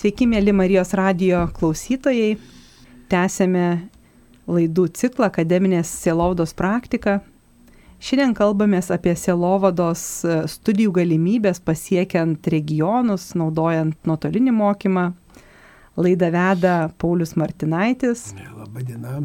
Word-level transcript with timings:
Sveiki, 0.00 0.24
mėly 0.24 0.54
Marijos 0.56 0.94
radio 0.96 1.42
klausytojai. 1.52 2.38
Tęsėme 3.12 3.64
laidų 4.48 4.86
ciklą 4.96 5.26
akademinės 5.28 5.90
sielovdos 5.92 6.54
praktika. 6.56 7.18
Šiandien 8.00 8.32
kalbamės 8.38 8.88
apie 8.94 9.12
sielovados 9.12 10.04
e, 10.24 10.38
studijų 10.48 10.94
galimybės 11.02 11.60
pasiekiant 11.60 12.48
regionus, 12.48 13.34
naudojant 13.36 13.98
nuotolinį 14.08 14.54
mokymą. 14.62 15.04
Laidą 16.00 16.32
veda 16.32 16.78
Paulius 16.96 17.36
Martinaitis. 17.36 18.30
Labadiena. 18.56 19.18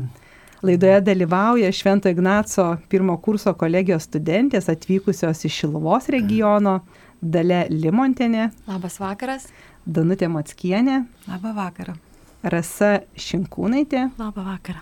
Laidoje 0.65 0.99
dalyvauja 1.07 1.71
Švento 1.71 2.11
Ignaco 2.11 2.73
pirmo 2.91 3.15
kurso 3.23 3.55
kolegijos 3.55 4.09
studentės 4.09 4.67
atvykusios 4.75 5.47
iš 5.47 5.61
Šiluvos 5.61 6.11
regiono, 6.11 6.81
Dale 7.23 7.63
Limontenė. 7.71 8.49
Labas 8.67 8.99
vakaras. 8.99 9.47
Danutė 9.85 10.25
Matskienė. 10.33 11.03
Labą 11.29 11.51
vakarą. 11.53 11.93
Rasa 12.41 13.03
Šinkūnaitė. 13.21 14.07
Labą 14.17 14.41
vakarą. 14.47 14.81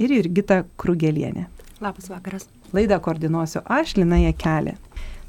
Ir 0.00 0.14
Jurgita 0.16 0.62
Krugelienė. 0.80 1.44
Labas 1.80 2.08
vakaras. 2.08 2.48
Laidą 2.72 2.96
koordinuosiu 3.04 3.60
aš, 3.68 3.98
Lina 3.98 4.16
Jekelė. 4.22 4.78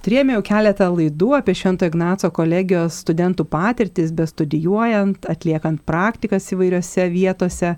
Turėjome 0.01 0.37
jau 0.37 0.45
keletą 0.47 0.87
laidų 0.95 1.33
apie 1.37 1.57
Švento 1.59 1.91
Ignaco 1.91 2.31
kolegijos 2.33 3.01
studentų 3.03 3.45
patirtis, 3.51 4.15
bestudijuojant, 4.15 5.27
atliekant 5.29 5.83
praktikas 5.85 6.47
įvairiose 6.55 7.11
vietose. 7.11 7.75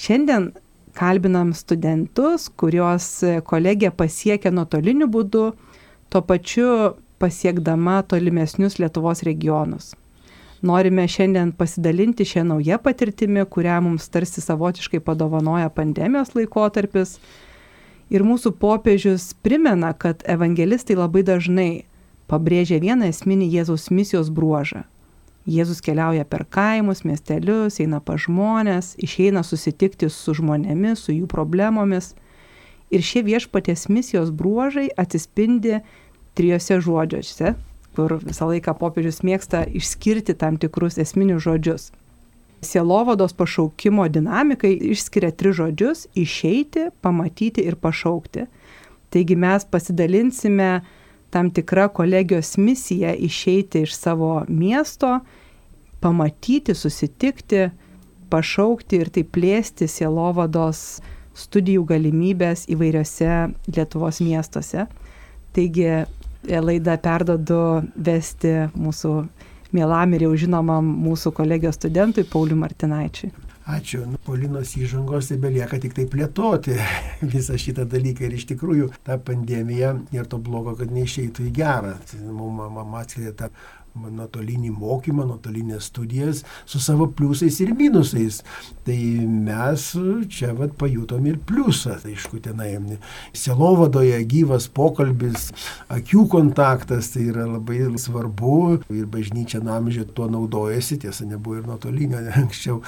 Šiandien 0.00 0.50
kalbinam 0.96 1.52
studentus, 1.54 2.48
kuriuos 2.56 3.12
kolegija 3.46 3.92
pasiekia 3.92 4.50
nuotoliniu 4.50 5.12
būdu, 5.12 5.50
tuo 6.08 6.24
pačiu 6.24 6.70
pasiekdama 7.20 8.00
tolimesnius 8.08 8.80
Lietuvos 8.80 9.22
regionus. 9.28 9.92
Norime 10.62 11.08
šiandien 11.08 11.52
pasidalinti 11.56 12.26
šią 12.28 12.42
naują 12.44 12.76
patirtimį, 12.84 13.46
kurią 13.48 13.78
mums 13.80 14.08
tarsi 14.12 14.42
savotiškai 14.44 15.00
padovanoja 15.00 15.70
pandemijos 15.72 16.34
laikotarpis. 16.36 17.14
Ir 18.12 18.24
mūsų 18.26 18.52
popiežius 18.60 19.30
primena, 19.40 19.94
kad 19.94 20.20
evangelistai 20.28 20.98
labai 20.98 21.22
dažnai 21.24 21.70
pabrėžia 22.28 22.80
vieną 22.82 23.08
esminį 23.08 23.48
Jėzaus 23.54 23.88
misijos 23.88 24.28
bruožą. 24.28 24.82
Jėzus 25.48 25.80
keliauja 25.80 26.26
per 26.28 26.44
kaimus, 26.44 27.00
miestelius, 27.08 27.80
eina 27.80 28.02
pa 28.04 28.18
žmonės, 28.20 28.92
išeina 29.00 29.40
susitikti 29.46 30.10
su 30.12 30.36
žmonėmis, 30.36 31.06
su 31.06 31.16
jų 31.16 31.30
problemomis. 31.30 32.12
Ir 32.92 33.00
šie 33.00 33.24
viešpatės 33.24 33.88
misijos 33.88 34.28
bruožai 34.34 34.90
atsispindi 35.00 35.80
trijose 36.36 36.82
žodžiuose 36.84 37.56
kur 37.96 38.18
visą 38.22 38.48
laiką 38.50 38.74
popiežius 38.78 39.22
mėgsta 39.26 39.64
išskirti 39.66 40.36
tam 40.38 40.58
tikrus 40.60 40.98
esminius 40.98 41.42
žodžius. 41.46 41.90
Sielovados 42.60 43.32
pašaukimo 43.32 44.04
dinamikai 44.12 44.74
išskiria 44.92 45.30
tris 45.32 45.56
žodžius- 45.56 46.06
išeiti, 46.24 46.90
pamatyti 47.00 47.64
ir 47.66 47.76
pašaukti. 47.76 48.46
Taigi 49.10 49.36
mes 49.36 49.64
pasidalinsime 49.64 50.82
tam 51.30 51.50
tikrą 51.50 51.88
kolegijos 51.88 52.56
misiją 52.56 53.14
išeiti 53.18 53.82
iš 53.82 53.94
savo 53.94 54.44
miesto, 54.48 55.20
pamatyti, 56.00 56.74
susitikti, 56.74 57.70
pašaukti 58.30 58.96
ir 58.96 59.10
taip 59.10 59.32
plėsti 59.32 59.88
sielovados 59.88 61.00
studijų 61.34 61.84
galimybės 61.86 62.66
įvairiose 62.70 63.54
Lietuvos 63.70 64.20
miestuose. 64.20 64.86
Taigi 65.54 66.04
laidą 66.48 66.96
perdodu 67.02 67.60
vesti 67.96 68.54
mūsų 68.74 69.14
mielam 69.76 70.16
ir 70.16 70.26
jau 70.26 70.34
žinomam 70.46 70.88
mūsų 71.04 71.34
kolegijos 71.36 71.78
studentui 71.78 72.24
Pauliu 72.26 72.58
Martinaičiui. 72.58 73.30
Ačiū. 73.70 74.00
Nu, 74.08 74.18
Polinos 74.24 74.72
įžangos 74.74 75.28
tai 75.30 75.36
belieka 75.38 75.78
tik 75.78 75.92
tai 75.94 76.06
plėtoti 76.10 76.74
visą 77.34 77.58
šitą 77.60 77.84
dalyką. 77.90 78.26
Ir 78.26 78.38
iš 78.38 78.48
tikrųjų 78.50 78.88
ta 79.06 79.18
pandemija 79.22 79.92
ir 80.16 80.26
to 80.30 80.40
blogo, 80.42 80.74
kad 80.78 80.90
neišeitų 80.94 81.46
į 81.46 81.52
gerą. 81.60 81.92
Mums 82.24 82.96
atskleidė 83.04 83.34
tą 83.36 83.50
nuotolinį 83.94 84.70
mokymą, 84.74 85.26
nuotolinės 85.28 85.90
studijas 85.90 86.44
su 86.68 86.80
savo 86.82 87.08
pliusais 87.16 87.60
ir 87.64 87.72
minusais. 87.76 88.40
Tai 88.86 88.98
mes 89.30 89.86
čia 90.30 90.52
vat, 90.58 90.76
pajutom 90.80 91.26
ir 91.30 91.40
pliusą. 91.46 91.96
Tai 92.02 92.14
aišku, 92.14 92.40
tenai 92.44 92.70
selovadoje 93.36 94.18
gyvas 94.30 94.68
pokalbis, 94.72 95.50
akių 95.92 96.26
kontaktas, 96.32 97.12
tai 97.14 97.26
yra 97.30 97.46
labai 97.48 97.82
svarbu 98.00 98.80
ir 98.92 99.08
bažnyčia 99.10 99.62
namžė 99.64 100.06
tuo 100.14 100.28
naudojasi, 100.30 101.00
tiesa, 101.04 101.26
nebuvo 101.28 101.60
ir 101.60 101.68
nuotolinio 101.68 102.22
ne 102.24 102.34
anksčiau. 102.44 102.80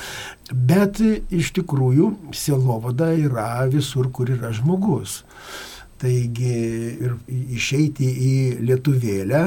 Bet 0.52 1.00
iš 1.02 1.52
tikrųjų 1.58 2.12
selovada 2.36 3.12
yra 3.16 3.66
visur, 3.72 4.10
kur 4.14 4.32
yra 4.32 4.52
žmogus. 4.54 5.22
Taigi 6.02 6.54
ir 6.98 7.12
išeiti 7.30 8.08
į 8.10 8.32
lietuvėlę, 8.66 9.42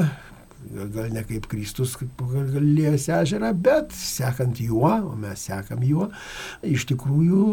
gal 0.94 1.10
ne 1.14 1.22
kaip 1.26 1.46
Kristus 1.50 1.94
Galilėjos 2.00 3.08
ežerą, 3.20 3.52
bet 3.54 3.94
sekant 3.96 4.60
juo, 4.60 4.90
o 5.10 5.14
mes 5.18 5.46
sekam 5.48 5.84
juo, 5.86 6.10
iš 6.66 6.86
tikrųjų 6.90 7.46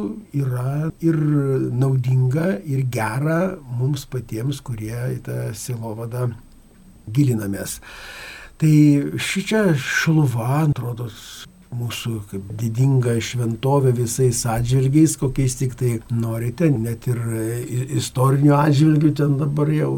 yra 0.44 0.90
ir 1.04 1.20
naudinga, 1.74 2.58
ir 2.66 2.86
gera 2.94 3.56
mums 3.80 4.08
patiems, 4.10 4.62
kurie 4.66 4.96
į 5.18 5.22
tą 5.28 5.40
silovadą 5.58 6.32
gilinamės. 7.14 7.80
Tai 8.62 8.76
ši 9.20 9.42
čia 9.50 9.64
šluva, 9.76 10.64
atrodo, 10.68 11.10
mūsų 11.78 12.14
kaip 12.32 12.52
didinga 12.60 13.16
šventovė 13.24 13.94
visais 13.98 14.44
atžvilgiais, 14.50 15.16
kokiais 15.22 15.56
tik 15.60 15.76
tai 15.80 15.94
norite, 16.14 16.70
net 16.72 17.08
ir 17.12 17.20
istorinių 18.00 18.54
atžvilgių 18.58 19.14
ten 19.20 19.38
dabar 19.42 19.72
jau, 19.74 19.92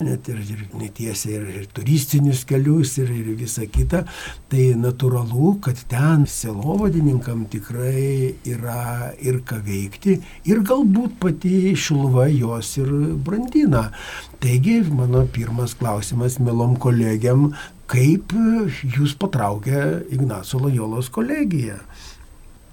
net 0.00 0.28
ir, 0.32 0.40
ir 0.54 0.64
netiesia 0.78 1.36
ir, 1.38 1.46
ir 1.62 1.68
turistinius 1.76 2.44
kelius 2.48 2.96
ir, 3.02 3.12
ir 3.12 3.32
visa 3.38 3.66
kita. 3.66 4.04
Tai 4.50 4.66
natūralu, 4.80 5.56
kad 5.64 5.80
ten 5.90 6.26
selovadininkam 6.30 7.46
tikrai 7.52 8.36
yra 8.46 9.12
ir 9.20 9.42
ką 9.46 9.60
veikti 9.66 10.18
ir 10.46 10.62
galbūt 10.66 11.18
pati 11.22 11.74
šilva 11.76 12.28
jos 12.32 12.76
ir 12.80 12.92
brandina. 13.26 13.88
Taigi, 14.42 14.82
mano 14.92 15.24
pirmas 15.32 15.74
klausimas 15.78 16.36
melom 16.42 16.76
kolegiam, 16.80 17.48
kaip 17.90 18.34
jūs 18.82 19.14
patraukė 19.18 19.82
Ignaco 20.14 20.60
Lojolos 20.62 21.10
kolegiją? 21.12 21.78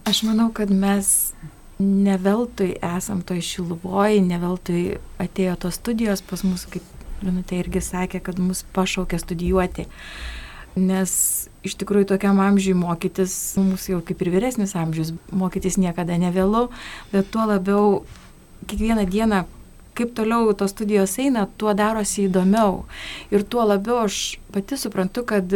Aš 0.10 0.24
manau, 0.28 0.50
kad 0.56 0.72
mes 0.74 1.34
ne 1.80 2.18
veltui 2.20 2.74
esam 2.84 3.22
toj 3.26 3.42
šiluvoj, 3.46 4.20
ne 4.26 4.40
veltui 4.42 4.84
atėjo 5.22 5.56
tos 5.66 5.80
studijos 5.80 6.24
pas 6.26 6.44
mus, 6.48 6.68
kaip 6.70 6.90
Linutė 7.24 7.62
irgi 7.62 7.80
sakė, 7.80 8.20
kad 8.20 8.40
mus 8.42 8.66
pašaukė 8.76 9.16
studijuoti. 9.22 9.86
Nes 10.76 11.14
iš 11.64 11.78
tikrųjų 11.80 12.10
tokiam 12.10 12.42
amžiui 12.44 12.74
mokytis, 12.76 13.32
mūsų 13.56 13.94
jau 13.94 14.00
kaip 14.04 14.24
ir 14.26 14.32
vyresnis 14.34 14.74
amžius, 14.76 15.14
mokytis 15.32 15.78
niekada 15.80 16.18
nevėlau, 16.20 16.66
bet 17.14 17.30
tuo 17.32 17.46
labiau 17.48 18.02
kiekvieną 18.68 19.06
dieną 19.08 19.44
kaip 19.98 20.16
toliau 20.18 20.52
tos 20.58 20.74
studijos 20.74 21.18
eina, 21.22 21.46
tuo 21.58 21.74
darosi 21.78 22.28
įdomiau. 22.28 22.84
Ir 23.34 23.46
tuo 23.46 23.66
labiau 23.68 24.04
aš 24.04 24.40
pati 24.54 24.78
suprantu, 24.80 25.26
kad 25.30 25.56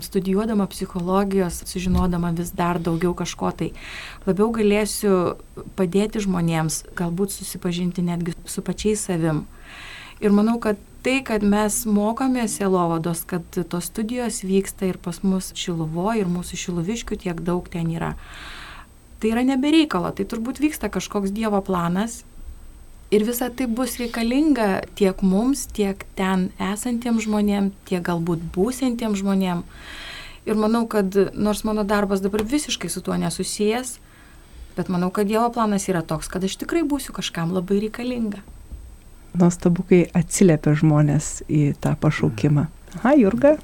studijuodama 0.00 0.66
psichologijos, 0.66 1.62
sužinodama 1.66 2.30
vis 2.30 2.52
dar 2.56 2.78
daugiau 2.80 3.14
kažko 3.14 3.50
tai, 3.56 3.70
labiau 4.26 4.50
galėsiu 4.54 5.36
padėti 5.76 6.22
žmonėms, 6.24 6.84
galbūt 6.96 7.34
susipažinti 7.34 8.04
netgi 8.06 8.36
su 8.48 8.64
pačiais 8.64 9.04
savim. 9.08 9.44
Ir 10.20 10.32
manau, 10.36 10.58
kad 10.60 10.80
tai, 11.04 11.20
kad 11.24 11.44
mes 11.44 11.82
mokomės 11.88 12.58
sielovados, 12.58 13.24
kad 13.28 13.44
tos 13.56 13.88
studijos 13.88 14.42
vyksta 14.44 14.88
ir 14.90 14.98
pas 15.00 15.22
mus 15.24 15.52
šiluvo, 15.56 16.10
ir 16.16 16.28
mūsų 16.28 16.60
šiluviškių 16.64 17.20
tiek 17.24 17.44
daug 17.44 17.68
ten 17.72 17.88
yra. 17.92 18.14
Tai 19.20 19.32
yra 19.34 19.44
nebereikalo, 19.44 20.12
tai 20.16 20.24
turbūt 20.28 20.60
vyksta 20.60 20.88
kažkoks 20.92 21.32
Dievo 21.36 21.60
planas 21.64 22.22
Ir 23.10 23.24
visa 23.26 23.48
tai 23.50 23.66
bus 23.66 23.96
reikalinga 23.98 24.84
tiek 24.94 25.22
mums, 25.26 25.64
tiek 25.74 26.04
ten 26.14 26.44
esantiems 26.62 27.24
žmonėms, 27.26 27.74
tiek 27.90 28.04
galbūt 28.06 28.44
būsintiems 28.54 29.18
žmonėms. 29.18 29.66
Ir 30.46 30.54
manau, 30.56 30.84
kad 30.86 31.18
nors 31.34 31.64
mano 31.66 31.82
darbas 31.82 32.22
dabar 32.22 32.44
visiškai 32.46 32.88
su 32.88 33.02
tuo 33.02 33.16
nesusijęs, 33.18 33.96
bet 34.76 34.88
manau, 34.88 35.10
kad 35.10 35.26
Dievo 35.26 35.48
planas 35.52 35.88
yra 35.90 36.04
toks, 36.06 36.30
kad 36.30 36.46
aš 36.46 36.54
tikrai 36.62 36.84
būsiu 36.86 37.10
kažkam 37.16 37.50
labai 37.50 37.80
reikalinga. 37.88 38.44
Nuostabu, 39.34 39.82
kai 39.90 40.04
atsiliepia 40.14 40.76
žmonės 40.78 41.40
į 41.50 41.74
tą 41.82 41.96
pašaukimą. 41.98 42.68
Aha, 43.00 43.16
Jurga. 43.18 43.56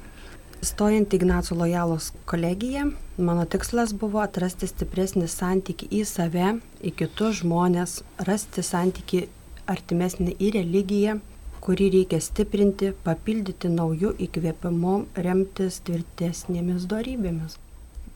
Stojant 0.59 1.13
Ignaco 1.13 1.55
Lojalos 1.55 2.11
kolegiją, 2.27 2.89
mano 3.17 3.47
tikslas 3.47 3.93
buvo 3.95 4.19
atrasti 4.23 4.67
stipresnį 4.67 5.27
santyki 5.31 5.87
į 5.93 6.03
save, 6.09 6.55
į 6.83 6.93
kitus 6.99 7.43
žmonės, 7.43 8.01
rasti 8.27 8.63
santyki 8.65 9.27
artimesnė 9.69 10.35
į 10.39 10.51
religiją, 10.57 11.17
kurį 11.63 11.89
reikia 11.97 12.19
stiprinti, 12.23 12.93
papildyti 13.03 13.71
naujų 13.73 14.13
įkvėpimu, 14.27 14.95
remtis 15.25 15.81
tvirtesnėmis 15.87 16.87
darybėmis. 16.89 17.57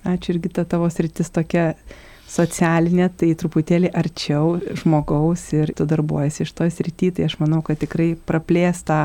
Ačiū 0.07 0.36
irgi 0.36 0.53
ta 0.56 0.65
tavo 0.65 0.88
sritis 0.89 1.30
tokia 1.33 1.74
socialinė, 2.31 3.09
tai 3.18 3.33
truputėlį 3.38 3.92
arčiau 4.01 4.56
žmogaus 4.81 5.44
ir 5.57 5.74
tu 5.77 5.86
darbuojasi 5.89 6.45
iš 6.45 6.53
to 6.57 6.69
srity, 6.71 7.12
tai 7.18 7.27
aš 7.27 7.38
manau, 7.42 7.59
kad 7.65 7.81
tikrai 7.81 8.13
praplės 8.15 8.86
tą 8.88 9.01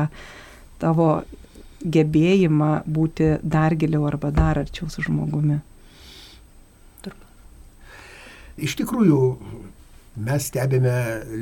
tavo 0.81 1.09
gebėjimą 1.83 2.71
būti 2.87 3.35
dar 3.43 3.75
giliau 3.77 4.07
arba 4.09 4.31
dar 4.33 4.61
arčiau 4.63 4.89
su 4.89 5.03
žmogumi. 5.05 5.59
Iš 8.57 8.73
tikrųjų, 8.79 9.19
mes 10.17 10.47
stebime 10.49 10.95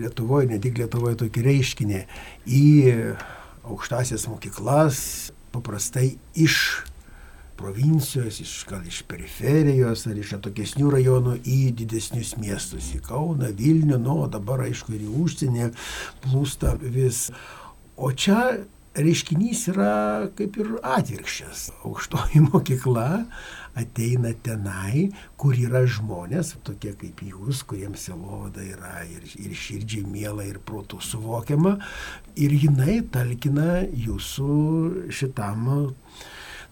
Lietuvoje, 0.03 0.49
ne 0.51 0.59
tik 0.61 0.79
Lietuvoje, 0.81 1.19
tokį 1.23 1.45
reiškinį 1.45 2.01
į 2.45 2.65
aukštasias 3.65 4.27
mokyklas, 4.29 4.99
paprastai 5.55 6.15
iš 6.35 6.59
provincijos, 7.55 8.41
iš, 8.43 8.53
gal 8.67 8.83
iš 8.87 9.01
periferijos 9.07 10.05
ar 10.09 10.19
iš 10.19 10.35
atokesnių 10.37 10.91
rajonų 10.97 11.37
į 11.47 11.59
didesnius 11.79 12.35
miestus, 12.41 12.91
į 12.97 13.01
Kauną, 13.07 13.53
Vilnių, 13.55 13.99
nu, 14.01 14.19
o 14.25 14.29
dabar 14.31 14.65
aišku 14.67 14.95
ir 14.97 15.05
į 15.07 15.11
užsienį 15.23 15.69
plūsta 16.25 16.75
vis. 16.81 17.29
O 17.95 18.11
čia 18.11 18.65
reiškinys 18.95 19.67
yra 19.73 19.91
kaip 20.37 20.57
ir 20.61 20.71
atvirkščias. 20.83 21.69
Aukštoji 21.87 22.41
mokykla 22.49 23.07
ateina 23.75 24.31
tenai, 24.45 25.09
kur 25.39 25.57
yra 25.59 25.83
žmonės, 25.89 26.53
tokie 26.67 26.93
kaip 26.99 27.21
jūs, 27.27 27.65
kuriems 27.67 28.07
selovada 28.07 28.63
yra 28.63 29.03
ir, 29.11 29.25
ir 29.41 29.55
širdžiai 29.59 30.05
mėla, 30.07 30.47
ir 30.47 30.61
protų 30.63 31.01
suvokiama, 31.03 31.75
ir 32.39 32.55
jinai 32.55 33.01
talkina 33.11 33.83
jūsų 33.89 35.11
šitam 35.11 35.67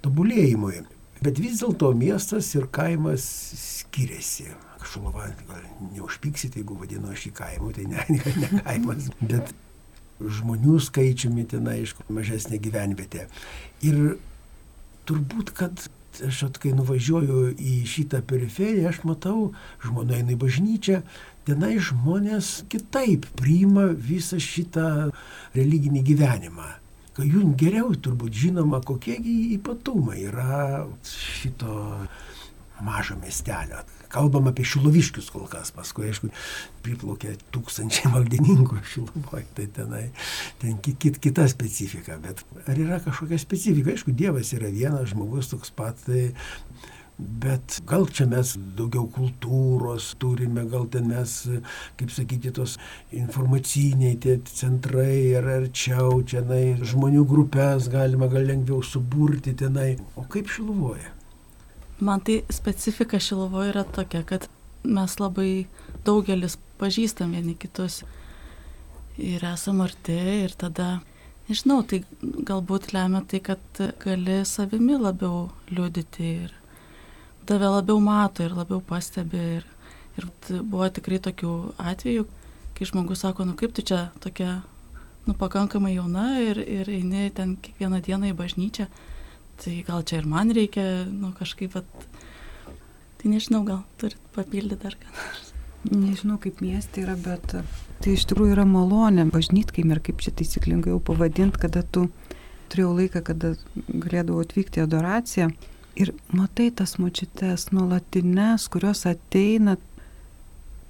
tobulėjimui. 0.04 0.84
Bet 1.24 1.40
vis 1.40 1.62
dėlto 1.62 1.94
miestas 1.96 2.50
ir 2.56 2.68
kaimas 2.72 3.26
skiriasi. 3.60 4.50
Šulova, 4.84 5.30
gal 5.48 5.62
neužpiksite, 5.94 6.60
jeigu 6.60 6.76
vadinu 6.76 7.14
aš 7.14 7.30
į 7.30 7.36
kaimą, 7.38 7.70
tai 7.76 7.86
ne, 7.88 8.04
ne, 8.12 8.34
ne 8.42 8.64
kaimas, 8.66 9.08
bet 9.22 9.54
žmonių 10.22 10.78
skaičiumi 10.84 11.46
ten, 11.50 11.68
aišku, 11.70 12.06
mažesnė 12.14 12.60
gyvenvietė. 12.62 13.28
Ir 13.86 14.18
turbūt, 15.10 15.52
kad 15.58 15.88
aš 16.22 16.44
at, 16.48 16.60
kai 16.62 16.74
nuvažiuoju 16.78 17.54
į 17.58 17.76
šitą 17.90 18.22
periferiją, 18.30 18.92
aš 18.92 19.02
matau, 19.08 19.52
žmona 19.84 20.20
eina 20.20 20.36
į 20.36 20.40
bažnyčią, 20.44 21.02
tenai 21.48 21.76
žmonės 21.82 22.64
kitaip 22.72 23.26
priima 23.40 23.90
visą 23.92 24.40
šitą 24.42 25.10
religinį 25.58 26.04
gyvenimą. 26.12 26.70
Kai 27.14 27.28
jums 27.30 27.58
geriau 27.62 27.92
turbūt 27.94 28.34
žinoma, 28.34 28.80
kokie 28.82 29.20
ypatumai 29.58 30.24
yra 30.26 30.86
šito 31.06 31.74
mažo 32.82 33.20
miestelio. 33.22 33.84
Kalbam 34.14 34.50
apie 34.52 34.66
šiloviškius 34.68 35.32
kol 35.34 35.48
kas, 35.52 35.74
paskui, 35.76 36.08
aišku, 36.12 36.30
priplaukė 36.86 37.36
tūkstančiai 37.56 38.12
maldininkų 38.14 38.82
šilovoje, 38.94 39.46
tai 39.58 39.68
tenai, 39.74 40.04
ten 40.62 40.78
kit, 40.86 41.20
kita 41.24 41.48
specifika, 41.52 42.20
bet 42.22 42.44
ar 42.68 42.78
yra 42.78 43.02
kažkokia 43.04 43.42
specifika, 43.42 43.96
aišku, 43.96 44.14
Dievas 44.14 44.54
yra 44.56 44.70
vienas 44.74 45.12
žmogus 45.14 45.50
toks 45.54 45.74
pat, 45.74 45.98
tai 46.06 46.30
Bet 47.18 47.78
gal 47.86 48.08
čia 48.10 48.26
mes 48.26 48.56
daugiau 48.78 49.06
kultūros 49.14 50.08
turime, 50.20 50.64
gal 50.70 50.88
ten 50.90 51.12
mes, 51.12 51.36
kaip 52.00 52.10
sakyti, 52.12 52.52
tos 52.58 52.80
informaciniai 53.14 54.18
tie 54.24 54.40
centrai 54.50 55.36
ar 55.38 55.52
arčiau 55.60 56.24
tenai, 56.26 56.80
žmonių 56.82 57.28
grupės 57.30 57.92
galima 57.94 58.32
gal 58.34 58.50
lengviau 58.50 58.82
suburti 58.82 59.54
tenai. 59.62 59.92
O 60.18 60.26
kaip 60.26 60.50
šiluvoja? 60.50 61.13
Man 62.00 62.22
tai 62.26 62.42
specifika 62.50 63.20
Šilovoje 63.20 63.70
yra 63.74 63.84
tokia, 63.84 64.24
kad 64.24 64.48
mes 64.84 65.20
labai 65.20 65.68
daugelis 66.06 66.58
pažįstam 66.82 67.36
vieni 67.36 67.56
kitus 67.56 68.02
ir 69.18 69.46
esam 69.46 69.82
arti 69.86 70.16
ir 70.44 70.56
tada, 70.58 71.00
nežinau, 71.48 71.84
tai 71.86 72.02
galbūt 72.22 72.92
lemia 72.96 73.22
tai, 73.30 73.40
kad 73.46 73.84
gali 74.02 74.42
savimi 74.48 74.98
labiau 74.98 75.48
liudyti 75.70 76.34
ir 76.48 76.58
tave 77.46 77.70
labiau 77.70 78.02
mato 78.02 78.44
ir 78.44 78.56
labiau 78.58 78.82
pastebi. 78.82 79.46
Ir, 79.60 79.70
ir 80.18 80.28
buvo 80.62 80.90
tikrai 80.94 81.22
tokių 81.24 81.54
atvejų, 81.78 82.28
kai 82.78 82.90
žmogus 82.90 83.24
sako, 83.24 83.48
nu 83.48 83.56
kaip 83.60 83.74
tu 83.76 83.86
čia 83.86 84.08
tokia, 84.24 84.62
nu 85.28 85.38
pakankamai 85.38 85.96
jauna 85.96 86.40
ir, 86.42 86.60
ir 86.60 86.90
eini 86.90 87.30
ten 87.36 87.56
kiekvieną 87.62 88.02
dieną 88.04 88.34
į 88.34 88.38
bažnyčią 88.38 88.90
tai 89.62 89.80
gal 89.88 90.04
čia 90.08 90.22
ir 90.22 90.30
man 90.30 90.54
reikia, 90.56 91.06
nu 91.10 91.34
kažkaip, 91.38 91.76
at... 91.80 92.08
tai 93.20 93.34
nežinau, 93.34 93.64
gal 93.68 93.84
turit 94.02 94.22
papildyti 94.36 94.82
dar 94.84 94.98
ką 95.00 95.12
nors. 95.14 95.50
Nežinau, 95.84 96.38
kaip 96.40 96.62
miestė 96.64 97.04
yra, 97.04 97.18
bet 97.20 97.58
tai 98.04 98.16
iš 98.16 98.24
tikrųjų 98.30 98.56
yra 98.56 98.64
malonė, 98.68 99.26
bažnytkaim 99.32 99.92
ir 99.92 100.00
kaip 100.04 100.24
čia 100.24 100.32
taisyklingai 100.32 100.94
jau 100.94 101.02
pavadinti, 101.04 101.60
kada 101.60 101.84
tu 101.84 102.08
turėjau 102.72 102.94
laiką, 102.98 103.22
kada 103.28 103.54
galėdavau 103.88 104.46
atvykti 104.46 104.80
į 104.80 104.86
adoraciją. 104.88 105.50
Ir 106.00 106.14
matai 106.34 106.72
tas 106.74 106.96
močiutes 106.98 107.68
nuolatinės, 107.76 108.66
kurios 108.74 109.04
ateina 109.06 109.76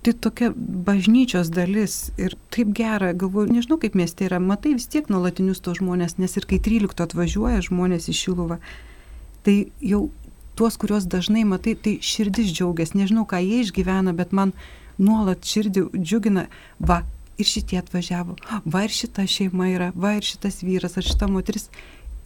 tai 0.03 0.13
tokia 0.13 0.51
bažnyčios 0.55 1.49
dalis 1.53 2.11
ir 2.19 2.35
taip 2.53 2.73
gera, 2.75 3.13
galvoju, 3.15 3.53
nežinau 3.55 3.79
kaip 3.81 3.95
mieste 3.97 4.27
yra, 4.27 4.39
matai 4.43 4.75
vis 4.77 4.89
tiek 4.91 5.07
nuolatinius 5.11 5.63
to 5.63 5.75
žmonės, 5.77 6.17
nes 6.19 6.35
ir 6.39 6.47
kai 6.49 6.59
13 6.63 7.05
atvažiuoja 7.05 7.63
žmonės 7.69 8.09
į 8.11 8.17
Šiluvą, 8.19 8.59
tai 9.47 9.55
jau 9.79 10.05
tuos, 10.59 10.77
kuriuos 10.81 11.07
dažnai 11.09 11.45
matai, 11.47 11.75
tai 11.79 11.97
širdis 12.03 12.51
džiaugiasi, 12.51 12.99
nežinau 12.99 13.25
ką 13.29 13.41
jie 13.41 13.63
išgyvena, 13.63 14.13
bet 14.17 14.35
man 14.35 14.53
nuolat 15.01 15.47
širdį 15.47 15.87
džiugina, 15.97 16.47
va, 16.79 17.01
ir 17.39 17.49
šitie 17.49 17.79
atvažiavo, 17.81 18.37
va 18.65 18.83
ir 18.85 18.93
šita 18.93 19.25
šeima 19.29 19.71
yra, 19.73 19.91
va 19.95 20.17
ir 20.19 20.27
šitas 20.27 20.61
vyras, 20.65 20.99
ar 20.99 21.07
šita 21.07 21.29
moteris, 21.31 21.69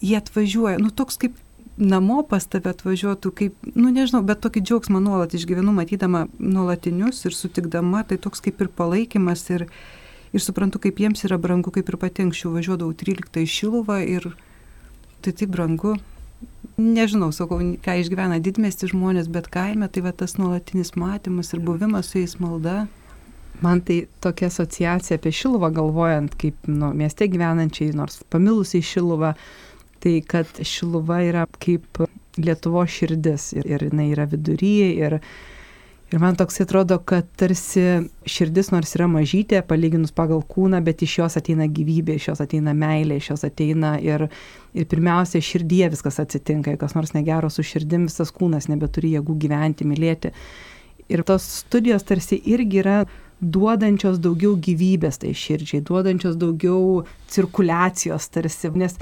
jie 0.03 0.17
atvažiuoja, 0.19 0.81
nu 0.81 0.91
toks 0.91 1.21
kaip 1.21 1.37
namo 1.77 2.23
pas 2.27 2.45
tave 2.49 2.71
atvažiuotų 2.73 3.31
kaip, 3.37 3.69
nu 3.77 3.91
nežinau, 3.93 4.23
bet 4.25 4.41
tokį 4.41 4.63
džiaugsmą 4.65 5.01
nuolat 5.03 5.35
išgyvenu, 5.37 5.73
matydama 5.77 6.25
nuolatinius 6.39 7.23
ir 7.29 7.37
sutikdama, 7.37 8.03
tai 8.09 8.17
toks 8.21 8.41
kaip 8.43 8.61
ir 8.61 8.71
palaikymas 8.73 9.45
ir, 9.53 9.67
ir 10.33 10.43
suprantu, 10.43 10.81
kaip 10.83 10.99
jiems 11.01 11.23
yra 11.29 11.37
brangu, 11.41 11.71
kaip 11.73 11.89
ir 11.89 11.99
pati 12.01 12.25
anksčiau 12.25 12.55
važiuodavau 12.57 12.97
13 12.97 13.41
į 13.43 13.49
Šiluvą 13.53 14.01
ir 14.09 14.31
tai 15.21 15.33
taip 15.33 15.53
brangu. 15.53 15.97
Nežinau, 16.77 17.31
sakau, 17.33 17.57
ką 17.81 17.95
išgyvena 18.03 18.37
didmesti 18.43 18.89
žmonės, 18.91 19.29
bet 19.33 19.49
kaime 19.49 19.87
tai 19.89 20.03
va 20.05 20.13
tas 20.13 20.37
nuolatinis 20.37 20.93
matymas 20.97 21.53
ir 21.53 21.63
buvimas 21.65 22.11
su 22.11 22.21
jais 22.21 22.37
malda. 22.41 22.85
Man 23.65 23.81
tai 23.81 24.03
tokia 24.21 24.51
asociacija 24.51 25.17
apie 25.17 25.31
Šiluvą 25.33 25.71
galvojant, 25.73 26.35
kaip 26.37 26.67
nu, 26.69 26.91
mieste 26.93 27.25
gyvenančiai, 27.25 27.95
nors 27.97 28.19
pamilusiai 28.29 28.85
Šiluvą, 28.85 29.33
tai 30.03 30.19
kad 30.25 30.49
Šiluva 30.63 31.21
yra 31.25 31.45
kaip 31.63 32.03
Lietuvo 32.37 32.83
širdis 32.85 33.51
ir, 33.57 33.65
ir 33.65 33.87
jinai 33.87 34.11
yra 34.13 34.27
viduryje 34.29 34.89
ir, 34.93 35.15
ir 36.11 36.21
man 36.21 36.37
toks 36.37 36.61
atrodo, 36.61 36.99
kad 37.01 37.25
tarsi 37.39 37.85
širdis 38.29 38.69
nors 38.69 38.93
yra 38.93 39.07
mažytė, 39.09 39.63
palyginus 39.65 40.13
pagal 40.13 40.43
kūną, 40.45 40.83
bet 40.85 41.01
iš 41.01 41.17
jos 41.23 41.39
ateina 41.41 41.65
gyvybė, 41.65 42.19
iš 42.19 42.29
jos 42.29 42.43
ateina 42.45 42.75
meilė, 42.77 43.17
iš 43.17 43.31
jos 43.33 43.47
ateina 43.49 43.95
ir, 44.03 44.27
ir 44.77 44.89
pirmiausia 44.91 45.41
širdyje 45.41 45.89
viskas 45.97 46.21
atsitinka, 46.21 46.75
jei 46.75 46.81
kas 46.81 46.93
nors 46.97 47.15
negero 47.17 47.49
su 47.49 47.65
širdim, 47.65 48.05
visas 48.11 48.33
kūnas 48.35 48.69
nebeturi 48.69 49.15
jėgų 49.17 49.39
gyventi, 49.47 49.89
mylėti. 49.89 50.35
Ir 51.09 51.23
tos 51.25 51.45
studijos 51.63 52.05
tarsi 52.05 52.37
irgi 52.45 52.83
yra 52.83 52.99
duodančios 53.41 54.17
daugiau 54.21 54.55
gyvybės 54.57 55.21
tai 55.21 55.31
širdžiai, 55.37 55.83
duodančios 55.85 56.37
daugiau 56.41 57.03
cirkuliacijos 57.31 58.29
tarsi, 58.33 58.71
nes 58.73 58.97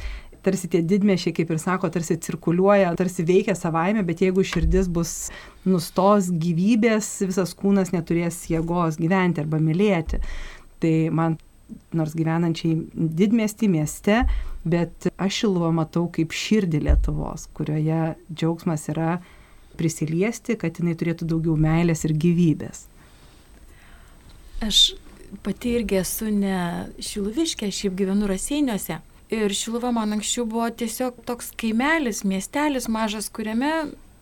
tarsi 0.45 0.69
tie 0.71 0.83
didmešiai, 0.85 1.33
kaip 1.35 1.51
ir 1.51 1.61
sako, 1.61 1.89
tarsi 1.93 2.19
cirkuliuoja, 2.21 2.93
tarsi 2.99 3.25
veikia 3.27 3.55
savaime, 3.57 4.03
bet 4.05 4.21
jeigu 4.23 4.45
širdis 4.45 4.89
bus 4.93 5.15
nustos 5.65 6.29
gyvybės, 6.29 7.09
visas 7.25 7.55
kūnas 7.57 7.91
neturės 7.95 8.43
jėgos 8.51 8.99
gyventi 9.01 9.43
arba 9.43 9.59
mylėti. 9.63 10.21
Tai 10.83 10.95
man 11.15 11.39
nors 11.95 12.13
gyvenančiai 12.13 12.77
didmesti 12.93 13.69
mieste, 13.71 14.21
bet 14.65 15.07
aš 15.17 15.41
Šiluvą 15.41 15.71
matau 15.73 16.05
kaip 16.13 16.33
širdį 16.35 16.83
Lietuvos, 16.85 17.47
kurioje 17.57 18.15
džiaugsmas 18.29 18.85
yra 18.93 19.15
prisiliesti, 19.79 20.55
kad 20.59 20.77
jinai 20.79 20.95
turėtų 20.97 21.27
daugiau 21.29 21.57
meilės 21.59 22.05
ir 22.07 22.15
gyvybės. 22.21 22.85
Aš 24.65 24.93
pati 25.43 25.75
irgi 25.79 25.99
esu 25.99 26.29
ne 26.31 26.59
šiluviškė, 27.03 27.71
šiaip 27.73 27.97
gyvenu 27.99 28.29
Raseiniuose. 28.29 29.01
Ir 29.33 29.53
Šiluva 29.57 29.89
man 29.95 30.13
anksčiau 30.13 30.45
buvo 30.45 30.67
tiesiog 30.69 31.23
toks 31.25 31.49
kaimelis, 31.57 32.21
miestelis 32.27 32.85
mažas, 32.91 33.31
kuriame 33.33 33.71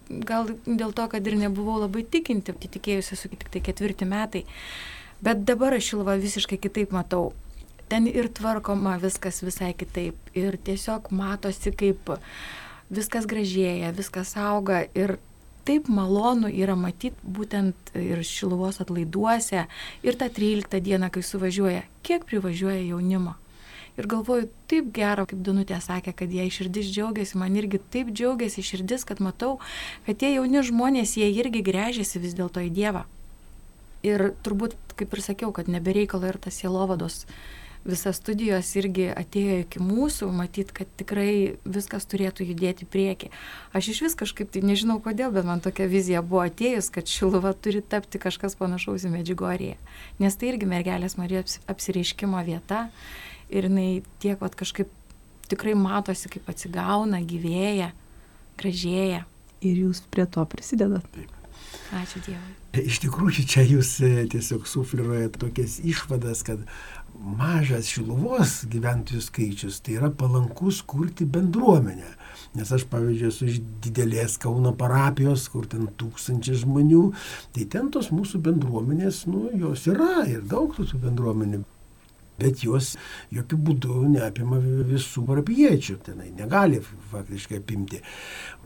gal 0.09 0.51
dėl 0.65 0.93
to, 0.95 1.07
kad 1.11 1.27
ir 1.27 1.35
nebuvau 1.39 1.81
labai 1.81 2.05
tikinti, 2.07 2.55
tikėjusi 2.55 3.15
esu 3.17 3.31
tik 3.31 3.49
tai 3.51 3.61
ketvirti 3.63 4.07
metai. 4.07 4.43
Bet 5.23 5.43
dabar 5.47 5.75
aš 5.75 5.91
Šiluvą 5.91 6.17
visiškai 6.19 6.59
kitaip 6.59 6.91
matau. 6.95 7.31
Ten 7.91 8.07
ir 8.07 8.27
tvarkoma 8.31 8.97
viskas 8.99 9.41
visai 9.43 9.73
kitaip. 9.77 10.17
Ir 10.35 10.57
tiesiog 10.57 11.11
matosi, 11.15 11.71
kaip 11.75 12.15
viskas 12.91 13.27
gražėja, 13.29 13.93
viskas 13.95 14.33
auga. 14.39 14.83
Ir 14.95 15.17
taip 15.67 15.87
malonu 15.87 16.51
yra 16.51 16.75
matyti 16.79 17.15
būtent 17.23 17.93
ir 17.95 18.23
Šiluvos 18.27 18.81
atlaiduose, 18.83 19.67
ir 20.03 20.19
tą 20.19 20.27
13 20.27 20.83
dieną, 20.83 21.11
kai 21.13 21.23
suvažiuoja, 21.23 21.85
kiek 22.03 22.27
privažiuoja 22.27 22.81
jaunimo. 22.83 23.37
Ir 23.93 24.07
galvoju, 24.09 24.47
taip 24.71 24.87
gero, 24.95 25.27
kaip 25.29 25.41
Danutė 25.45 25.77
sakė, 25.83 26.15
kad 26.17 26.31
jie 26.33 26.47
širdis 26.49 26.87
džiaugiasi, 26.89 27.37
man 27.37 27.53
irgi 27.59 27.77
taip 27.93 28.09
džiaugiasi 28.09 28.65
širdis, 28.65 29.05
kad 29.05 29.21
matau, 29.21 29.59
kad 30.07 30.17
tie 30.17 30.31
jauni 30.33 30.63
žmonės, 30.65 31.13
jie 31.19 31.29
irgi 31.29 31.61
grežiasi 31.65 32.21
vis 32.23 32.33
dėlto 32.37 32.63
į 32.65 32.71
Dievą. 32.73 33.03
Ir 34.03 34.31
turbūt, 34.43 34.73
kaip 34.97 35.13
ir 35.13 35.21
sakiau, 35.23 35.53
kad 35.55 35.69
nebereikalo 35.69 36.31
ir 36.31 36.41
tas 36.41 36.57
jėlovados 36.63 37.21
visas 37.83 38.17
studijos 38.17 38.69
irgi 38.79 39.09
atėjo 39.11 39.57
iki 39.63 39.81
mūsų, 39.83 40.29
matyt, 40.33 40.71
kad 40.75 40.89
tikrai 40.99 41.59
viskas 41.67 42.07
turėtų 42.09 42.47
judėti 42.47 42.87
prieki. 42.89 43.29
Aš 43.75 43.91
iš 43.93 44.01
vis 44.05 44.15
kažkaip 44.19 44.53
tai 44.53 44.63
nežinau 44.63 44.99
kodėl, 45.03 45.33
bet 45.35 45.47
man 45.47 45.61
tokia 45.63 45.89
vizija 45.91 46.23
buvo 46.23 46.45
atėjus, 46.47 46.89
kad 46.93 47.11
Šiluva 47.11 47.53
turi 47.53 47.83
tapti 47.83 48.21
kažkas 48.23 48.55
panašaus 48.59 49.05
į 49.07 49.13
Medžiugoriją. 49.17 49.75
Nes 50.23 50.39
tai 50.39 50.53
irgi 50.53 50.69
mergelės 50.69 51.17
Marijos 51.19 51.59
apsireiškimo 51.71 52.39
vieta 52.47 52.87
ir 53.53 53.69
jinai 53.69 53.87
tiek 54.23 54.41
vat, 54.41 54.57
kažkaip 54.59 54.89
tikrai 55.51 55.75
matosi, 55.77 56.31
kaip 56.33 56.49
atsigauna, 56.49 57.21
gyvėja, 57.27 57.91
gražėja. 58.59 59.23
Ir 59.63 59.85
jūs 59.85 60.01
prie 60.11 60.25
to 60.27 60.43
prisidedat. 60.49 61.05
Taip. 61.15 61.31
Ačiū 61.93 62.19
Dievui. 62.25 62.53
Iš 62.83 62.99
tikrųjų, 63.03 63.45
čia 63.47 63.63
jūs 63.69 63.95
e, 64.01 64.25
tiesiog 64.33 64.65
sufliruojate 64.67 65.39
tokias 65.39 65.77
išvadas, 65.85 66.41
kad 66.45 66.63
mažas 67.13 67.87
Šiluvos 67.93 68.63
gyventojų 68.71 69.21
skaičius 69.21 69.77
tai 69.85 69.99
yra 69.99 70.09
palankus 70.09 70.81
kurti 70.89 71.27
bendruomenę. 71.29 72.15
Nes 72.57 72.71
aš, 72.73 72.87
pavyzdžiui, 72.89 73.29
esu 73.29 73.49
iš 73.49 73.59
didelės 73.85 74.39
Kauno 74.41 74.73
parapijos, 74.77 75.45
kur 75.53 75.69
ten 75.69 75.87
tūkstančiai 76.01 76.59
žmonių, 76.63 77.03
tai 77.55 77.67
ten 77.69 77.93
tos 77.93 78.09
mūsų 78.13 78.41
bendruomenės, 78.49 79.23
nu, 79.29 79.47
jos 79.57 79.87
yra 79.93 80.25
ir 80.29 80.43
daug 80.49 80.73
tų 80.75 80.89
bendruomenių. 81.05 81.63
Bet 82.41 82.63
jos 82.65 82.95
jokių 83.33 83.59
būdų 83.67 83.97
neapima 84.15 84.57
visų 84.89 85.25
parapiečių, 85.27 85.99
tenai 86.07 86.31
negali 86.33 86.81
faktiškai 87.11 87.59
apimti. 87.61 88.01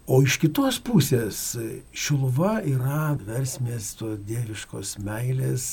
O 0.07 0.21
iš 0.23 0.37
kitos 0.39 0.77
pusės 0.87 1.37
Šiluva 1.91 2.61
yra 2.63 3.09
versmės 3.27 3.89
to 3.99 4.13
dieviškos 4.29 4.93
meilės, 5.03 5.65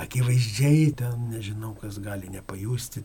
akivaizdžiai 0.00 0.86
ten 0.96 1.26
nežinau, 1.28 1.74
kas 1.82 1.98
gali 2.00 2.30
nepajusti, 2.32 3.02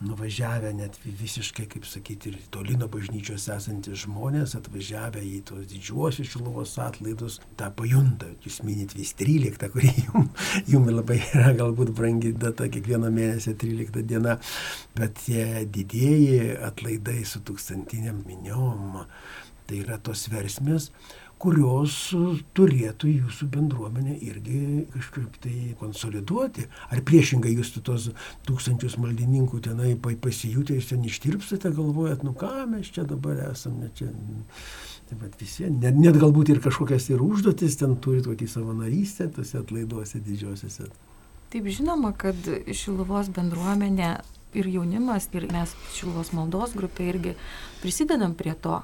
nuvažiavę 0.00 0.70
net 0.78 0.96
visiškai, 1.04 1.66
kaip 1.74 1.84
sakyti, 1.84 2.32
ir 2.32 2.46
tolino 2.54 2.88
bažnyčios 2.88 3.50
esantys 3.52 4.06
žmonės, 4.06 4.56
atvažiavę 4.56 5.20
į 5.20 5.42
tos 5.52 5.68
didžiuosius 5.68 6.32
Šiluvos 6.32 6.78
atlaidus, 6.80 7.36
tą 7.60 7.68
pajunta. 7.76 8.32
Jūs 8.40 8.62
minit 8.64 8.96
vis 8.96 9.12
13, 9.20 9.68
kuri 9.76 9.92
jums 10.06 10.56
jum 10.72 10.88
labai 10.88 11.20
yra 11.26 11.52
galbūt 11.60 11.92
brangi 12.00 12.32
data, 12.32 12.72
kiekvieną 12.72 13.12
mėnesį 13.12 13.52
13 13.66 14.08
diena, 14.08 14.40
bet 14.96 15.26
tie 15.26 15.66
didieji 15.68 16.56
atlaidai 16.72 17.20
su 17.28 17.44
tūkstantiniam 17.44 18.24
miniom 18.24 19.02
Tai 19.68 19.78
yra 19.78 19.98
tos 20.02 20.26
versmės, 20.32 20.90
kurios 21.42 21.96
turėtų 22.54 23.10
jūsų 23.10 23.48
bendruomenę 23.50 24.14
irgi 24.22 24.84
kažkaip 24.92 25.38
tai 25.42 25.54
konsoliduoti. 25.80 26.68
Ar 26.94 27.02
priešingai 27.06 27.54
jūs 27.56 27.72
tos 27.82 28.10
tūkstančius 28.46 28.98
maldininkų 29.02 29.62
tenai 29.66 29.96
pasijutę, 29.98 30.76
jūs 30.78 30.92
ten 30.92 31.02
ištirpstate, 31.08 31.72
galvojat, 31.74 32.22
nu 32.26 32.34
ką 32.38 32.68
mes 32.70 32.92
čia 32.94 33.06
dabar 33.08 33.48
esame, 33.50 33.90
čia... 33.98 34.12
Taip 35.12 35.18
pat 35.20 35.34
visi, 35.36 35.66
net, 35.68 35.98
net 35.98 36.16
galbūt 36.16 36.54
ir 36.54 36.60
kažkokias 36.64 37.10
ir 37.10 37.20
užduotis 37.20 37.74
ten 37.76 37.98
turi 38.00 38.22
tokį 38.24 38.46
savanorystę, 38.48 39.26
tose 39.34 39.58
atlaiduose 39.60 40.22
didžiosiuose. 40.24 40.86
Taip 41.52 41.66
žinoma, 41.68 42.14
kad 42.16 42.38
Šiluvos 42.72 43.28
bendruomenė 43.34 44.14
ir 44.56 44.70
jaunimas, 44.72 45.26
ir 45.36 45.50
mes 45.52 45.74
Šiluvos 45.92 46.32
maldos 46.32 46.72
grupė 46.78 47.10
irgi 47.10 47.34
prisidedam 47.82 48.32
prie 48.38 48.54
to, 48.56 48.78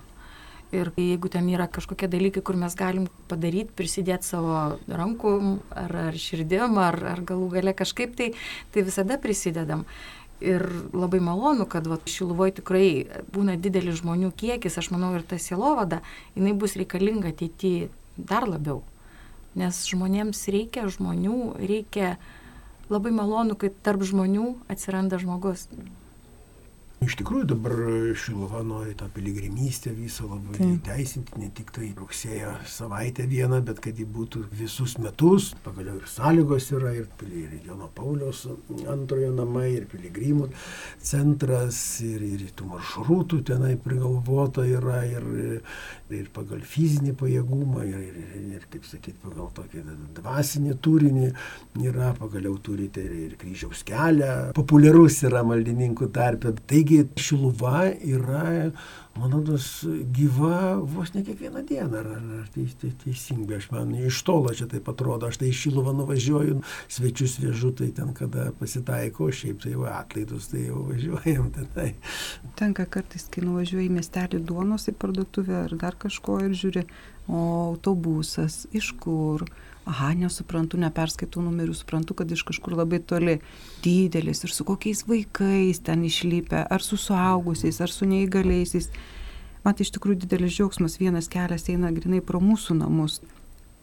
Ir 0.69 0.91
jeigu 1.01 1.31
ten 1.33 1.47
yra 1.49 1.65
kažkokie 1.65 2.11
dalykai, 2.13 2.43
kur 2.45 2.57
mes 2.61 2.75
galim 2.77 3.07
padaryti, 3.31 3.73
prisidėti 3.73 4.29
savo 4.29 4.77
rankų 4.85 5.31
ar, 5.73 5.95
ar 6.11 6.19
širdim, 6.21 6.77
ar, 6.77 6.99
ar 7.15 7.23
galų 7.25 7.49
gale 7.55 7.73
kažkaip, 7.73 8.13
tai, 8.19 8.35
tai 8.75 8.85
visada 8.85 9.17
prisidedam. 9.23 9.87
Ir 10.45 10.63
labai 10.93 11.23
malonu, 11.25 11.65
kad 11.67 11.89
va, 11.89 11.97
Šiluvoje 12.05 12.59
tikrai 12.61 12.89
būna 13.33 13.57
didelis 13.57 14.03
žmonių 14.03 14.29
kiekis, 14.39 14.77
aš 14.79 14.93
manau, 14.93 15.15
ir 15.17 15.25
ta 15.27 15.41
sielovada, 15.41 16.03
jinai 16.37 16.53
bus 16.53 16.77
reikalinga 16.77 17.33
ateityje 17.33 17.89
dar 18.19 18.45
labiau. 18.47 18.83
Nes 19.59 19.81
žmonėms 19.89 20.45
reikia 20.53 20.85
žmonių, 20.93 21.57
reikia 21.59 22.19
labai 22.93 23.11
malonu, 23.17 23.57
kai 23.57 23.73
tarp 23.73 24.05
žmonių 24.05 24.53
atsiranda 24.69 25.17
žmogus. 25.19 25.65
Iš 26.99 27.15
tikrųjų 27.21 27.47
dabar 27.53 27.75
Šiluva 28.19 28.65
nori 28.67 28.91
tą 28.99 29.07
piligrimystę 29.15 29.93
visą 29.95 30.27
labai 30.33 30.57
Taip. 30.57 30.81
teisinti, 30.89 31.37
ne 31.39 31.47
tik 31.55 31.71
tai 31.77 31.93
rugsėjo 31.95 32.57
savaitę 32.67 33.23
vieną, 33.31 33.61
bet 33.69 33.79
kad 33.85 34.01
ji 34.01 34.07
būtų 34.17 34.43
visus 34.59 34.97
metus, 34.99 35.53
pagaliau 35.63 36.01
ir 36.01 36.09
sąlygos 36.11 36.67
yra, 36.75 36.91
ir, 36.99 37.07
ir 37.31 37.55
Jono 37.69 37.87
Pauliaus 37.95 38.43
antrojo 38.91 39.31
namai, 39.37 39.69
ir 39.77 39.87
piligrimų 39.93 40.49
centras, 40.99 41.79
ir, 42.03 42.25
ir 42.27 42.43
tų 42.59 42.67
maršrutų 42.73 43.45
tenai 43.53 43.77
prigalvota 43.85 44.67
yra, 44.67 45.05
ir, 45.07 45.31
ir 46.15 46.29
pagal 46.35 46.63
fizinį 46.65 47.15
pajėgumą, 47.19 47.85
ir, 47.87 47.99
ir, 48.09 48.45
ir 48.59 48.67
kaip 48.73 48.87
sakyti, 48.89 49.17
pagal 49.23 49.51
tokį 49.57 49.85
dvasinį 50.19 50.77
turinį 50.85 51.31
yra, 51.89 52.13
pagaliau 52.19 52.57
turite 52.65 53.05
ir, 53.05 53.15
ir 53.29 53.37
kryžiaus 53.41 53.85
kelią, 53.89 54.33
populiarus 54.57 55.21
yra 55.29 55.45
maldininkų. 55.47 56.11
Taigi 56.15 56.59
Taigi 56.69 57.03
Šiluva 57.21 57.89
yra, 57.93 58.71
man 59.19 59.33
rodos, 59.35 59.67
gyva 60.15 60.79
vos 60.81 61.13
ne 61.15 61.23
kiekvieną 61.27 61.65
dieną. 61.67 61.99
Ar, 61.99 62.09
ar 62.41 62.49
tai, 62.55 62.67
tai 62.81 62.91
teisingai, 63.05 63.59
aš 63.59 63.69
man 63.75 63.93
iš 63.99 64.21
tolo 64.27 64.53
čia 64.55 64.69
taip 64.71 64.89
atrodo, 64.93 65.29
aš 65.29 65.41
tai 65.43 65.51
iš 65.53 65.63
Šiluvą 65.67 65.95
nuvažiuoju, 65.99 66.61
svečius 66.89 67.39
vežu, 67.43 67.73
tai 67.79 67.91
ten 67.97 68.15
kada 68.17 68.51
pasitaiko, 68.59 69.31
šiaip 69.35 69.63
tai 69.65 69.75
jau 69.75 69.87
atlaidus, 69.91 70.51
tai 70.53 70.67
jau 70.69 70.85
važiuojam 70.89 71.51
tenai. 71.57 71.91
Tenka 72.59 72.87
kartais, 72.87 73.29
kai 73.33 73.45
nuvažiuoju 73.47 73.87
į 73.89 73.95
miestelį 73.99 74.43
duonos 74.49 74.89
į 74.91 74.97
parduotuvę 75.01 75.65
ar 75.65 75.79
dar 75.81 75.99
kažko 75.99 76.41
ir 76.47 76.57
žiūri, 76.59 76.87
o 77.29 77.41
autobusas, 77.69 78.63
iš 78.73 78.95
kur, 79.03 79.45
aha, 79.89 80.13
nesuprantu, 80.19 80.79
neperskaitau 80.81 81.43
numerių, 81.43 81.75
suprantu, 81.77 82.17
kad 82.19 82.31
iš 82.33 82.45
kažkur 82.49 82.77
labai 82.77 83.01
toli 83.01 83.39
didelis 83.85 84.45
ir 84.45 84.53
su 84.53 84.67
kokiais 84.69 85.05
vaikais 85.09 85.81
ten 85.85 86.05
išlypę, 86.05 86.67
ar 86.69 86.85
su 86.85 86.99
suaugusiais, 87.01 87.81
ar 87.81 87.93
su 87.93 88.09
neįgaliaisiais. 88.11 88.91
Man 89.65 89.77
tai 89.77 89.87
iš 89.87 89.95
tikrųjų 89.97 90.23
didelis 90.25 90.55
džiaugsmas, 90.57 90.99
vienas 91.01 91.31
kelias 91.33 91.67
eina 91.73 91.91
grinai 91.95 92.21
pro 92.25 92.41
mūsų 92.43 92.79
namus. 92.83 93.21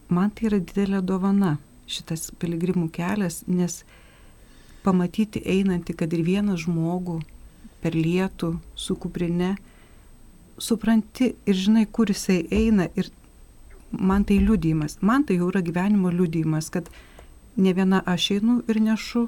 Man 0.08 0.30
tai 0.30 0.50
yra 0.50 0.62
didelė 0.62 1.02
dovana 1.02 1.56
šitas 1.90 2.30
piligrimų 2.38 2.88
kelias, 2.94 3.42
nes 3.46 3.82
pamatyti 4.86 5.42
einantį, 5.42 5.96
kad 5.98 6.14
ir 6.14 6.22
vieną 6.26 6.54
žmogų 6.62 7.20
per 7.82 7.98
lietų 7.98 8.56
su 8.78 8.94
kuprine, 8.98 9.56
supranti 10.58 11.34
ir 11.46 11.58
žinai, 11.58 11.84
kur 11.90 12.10
jisai 12.10 12.44
eina 12.54 12.88
ir 12.94 13.10
man 13.90 14.24
tai 14.24 14.38
liudijimas, 14.38 14.98
man 15.00 15.24
tai 15.24 15.36
jau 15.40 15.50
yra 15.50 15.62
gyvenimo 15.62 16.10
liudijimas, 16.10 16.70
kad 16.70 16.88
ne 17.56 17.72
viena 17.72 18.02
aš 18.06 18.30
einu 18.36 18.62
ir 18.68 18.80
nešu, 18.80 19.26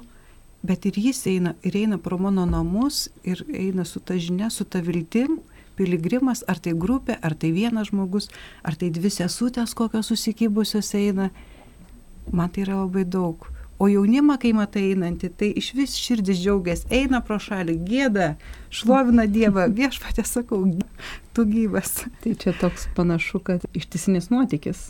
bet 0.63 0.85
ir 0.85 0.99
jis 0.99 1.25
eina 1.27 1.55
ir 1.63 1.75
eina 1.75 1.97
pro 1.97 2.17
mano 2.17 2.45
namus 2.45 3.09
ir 3.23 3.45
eina 3.47 3.85
su 3.85 3.99
ta 3.99 4.17
žinia, 4.17 4.49
su 4.49 4.65
ta 4.65 4.79
viltim, 4.79 5.39
piligrimas, 5.79 6.43
ar 6.47 6.59
tai 6.59 6.73
grupė, 6.75 7.15
ar 7.23 7.35
tai 7.39 7.53
vienas 7.55 7.89
žmogus, 7.93 8.27
ar 8.63 8.75
tai 8.75 8.91
dvi 8.91 9.11
sesutės 9.13 9.75
kokios 9.77 10.11
susikybusios 10.11 10.91
eina. 10.99 11.29
Man 12.31 12.51
tai 12.51 12.65
yra 12.67 12.81
labai 12.83 13.05
daug. 13.07 13.47
O 13.79 13.87
jaunimą, 13.87 14.35
kai 14.41 14.51
matai 14.51 14.89
einantį, 14.91 15.29
tai 15.39 15.47
iš 15.59 15.69
vis 15.77 15.93
širdis 15.95 16.41
džiaugiasi, 16.41 16.89
eina 16.91 17.21
pro 17.23 17.37
šalį, 17.39 17.77
gėda, 17.87 18.33
šlovina 18.75 19.23
Dievą, 19.31 19.69
viešpatė 19.79 20.25
sakau, 20.27 20.65
tu 21.35 21.45
gyvas. 21.47 22.01
Tai 22.23 22.33
čia 22.41 22.51
toks 22.59 22.89
panašu, 22.97 23.39
kad 23.39 23.63
ištisinis 23.71 24.27
nuotykis. 24.33 24.89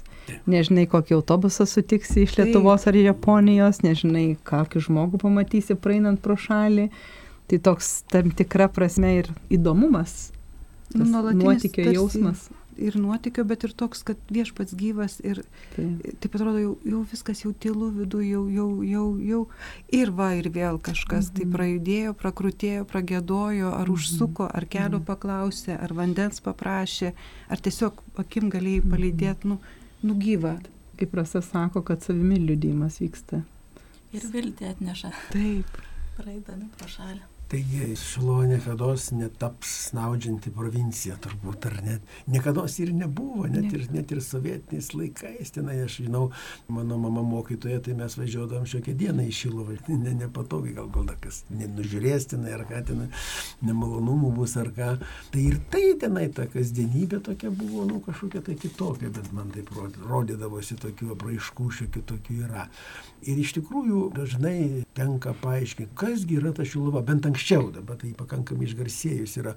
Nežinai, 0.50 0.88
kokį 0.89 1.19
autobusą 1.19 1.65
sutiksi 1.69 2.25
iš 2.25 2.36
Lietuvos 2.38 2.86
ar 2.89 2.98
Japonijos, 2.98 3.84
nežinai, 3.86 4.27
kokį 4.50 4.81
žmogų 4.89 5.22
pamatysi 5.22 5.77
praeinant 5.77 6.22
pro 6.25 6.38
šalį. 6.38 6.89
Tai 7.50 7.62
toks 7.65 7.93
tam 8.10 8.34
tikra 8.34 8.69
prasme 8.74 9.15
ir 9.22 9.34
įdomumas. 9.53 10.31
Nuotykio 10.93 11.91
jausmas 11.93 12.50
ir 12.79 12.95
nuotykio, 13.00 13.43
bet 13.48 13.65
ir 13.67 13.74
toks, 13.77 14.01
kad 14.07 14.31
viešpats 14.31 14.75
gyvas 14.79 15.19
ir 15.25 15.41
taip, 15.75 16.05
taip 16.24 16.38
atrodo, 16.38 16.62
jau, 16.62 16.74
jau 16.88 17.01
viskas 17.12 17.43
jau 17.43 17.51
tylu 17.53 17.89
vidu, 17.95 18.21
jau, 18.25 18.43
jau, 18.53 18.69
jau, 18.88 19.05
jau. 19.29 19.41
Ir 20.00 20.13
va, 20.15 20.31
ir 20.39 20.51
vėl 20.55 20.79
kažkas 20.83 21.29
tai 21.29 21.45
mhm. 21.45 21.51
tai 21.51 21.57
prajudėjo, 21.57 22.15
prakrutėjo, 22.24 22.88
pragėdojo, 22.89 23.74
ar 23.75 23.86
mhm. 23.86 23.95
užsuko, 23.98 24.50
ar 24.50 24.67
kelio 24.69 25.00
mhm. 25.01 25.07
paklausė, 25.09 25.75
ar 25.77 25.95
vandens 25.98 26.43
paprašė, 26.45 27.13
ar 27.50 27.63
tiesiog 27.65 28.03
akim 28.24 28.51
galėjai 28.53 28.86
palydėti. 28.89 29.53
Nu, 29.53 29.59
nugyva. 30.03 30.57
Kaip 31.00 31.13
rasa 31.15 31.41
sako, 31.41 31.81
kad 31.88 32.03
savimi 32.03 32.39
liudijimas 32.43 33.00
vyksta. 33.00 33.43
Ir 34.15 34.25
viltį 34.33 34.71
atneša, 34.71 35.12
Taip. 35.31 35.83
praeidami 36.17 36.67
pro 36.75 36.89
šalį. 36.89 37.38
Taigi 37.49 37.95
Šilovo 37.97 38.43
niekada 38.45 38.91
netaps 39.17 39.69
snaudžianti 39.87 40.51
provincija, 40.53 41.15
turbūt, 41.17 41.65
ar 41.65 41.79
net. 41.81 42.11
Niekada 42.29 42.61
ir 42.77 42.91
nebuvo, 42.93 43.47
net, 43.49 43.71
ir, 43.73 43.87
net 43.89 44.11
ir 44.13 44.21
sovietiniais 44.21 44.91
laikais. 44.93 45.49
Tenai 45.55 45.79
aš 45.81 45.95
žinau, 46.03 46.27
mano 46.69 46.99
mama 47.01 47.23
mokytoja, 47.25 47.79
tai 47.81 47.95
mes 47.97 48.17
važiuodavom 48.19 48.67
šiokią 48.69 48.93
dieną 49.01 49.25
į 49.25 49.33
Šilovą. 49.41 49.79
Ne, 49.99 50.13
nepatogiai, 50.15 50.75
gal 50.77 50.87
gal 50.93 51.09
kas 51.19 51.41
nenužiūrės 51.51 52.29
tenai, 52.31 52.53
ar 52.55 52.61
ką 52.69 52.83
ten, 52.87 53.01
nemalonumų 53.65 54.29
bus, 54.37 54.53
ar 54.61 54.69
ką. 54.75 54.91
Tai 55.33 55.41
ir 55.41 55.57
tai 55.73 55.81
tenai 55.99 56.27
ta 56.31 56.45
kasdienybė 56.47 57.19
tokia 57.25 57.49
buvo, 57.49 57.83
nu 57.89 57.99
kažkokia 58.05 58.43
tai 58.45 58.55
kitokia, 58.61 59.09
bet 59.11 59.33
man 59.35 59.51
rod- 59.75 59.97
rodydavosi 60.05 60.77
tokių 60.79 61.11
apraiškų, 61.17 61.67
šiokių 61.81 62.05
tokių 62.13 62.37
yra. 62.45 62.69
Ir 63.27 63.41
iš 63.41 63.57
tikrųjų 63.57 64.05
dažnai 64.15 64.85
tenka 64.95 65.33
paaiškinti, 65.41 65.91
kasgi 65.99 66.39
yra 66.39 66.53
ta 66.55 66.63
Šilova, 66.63 67.01
bent 67.03 67.25
anksčiau, 67.27 67.38
dabar 67.74 67.98
tai 68.00 68.12
pakankamai 68.17 68.67
išgarsėjus 68.67 69.36
yra. 69.41 69.53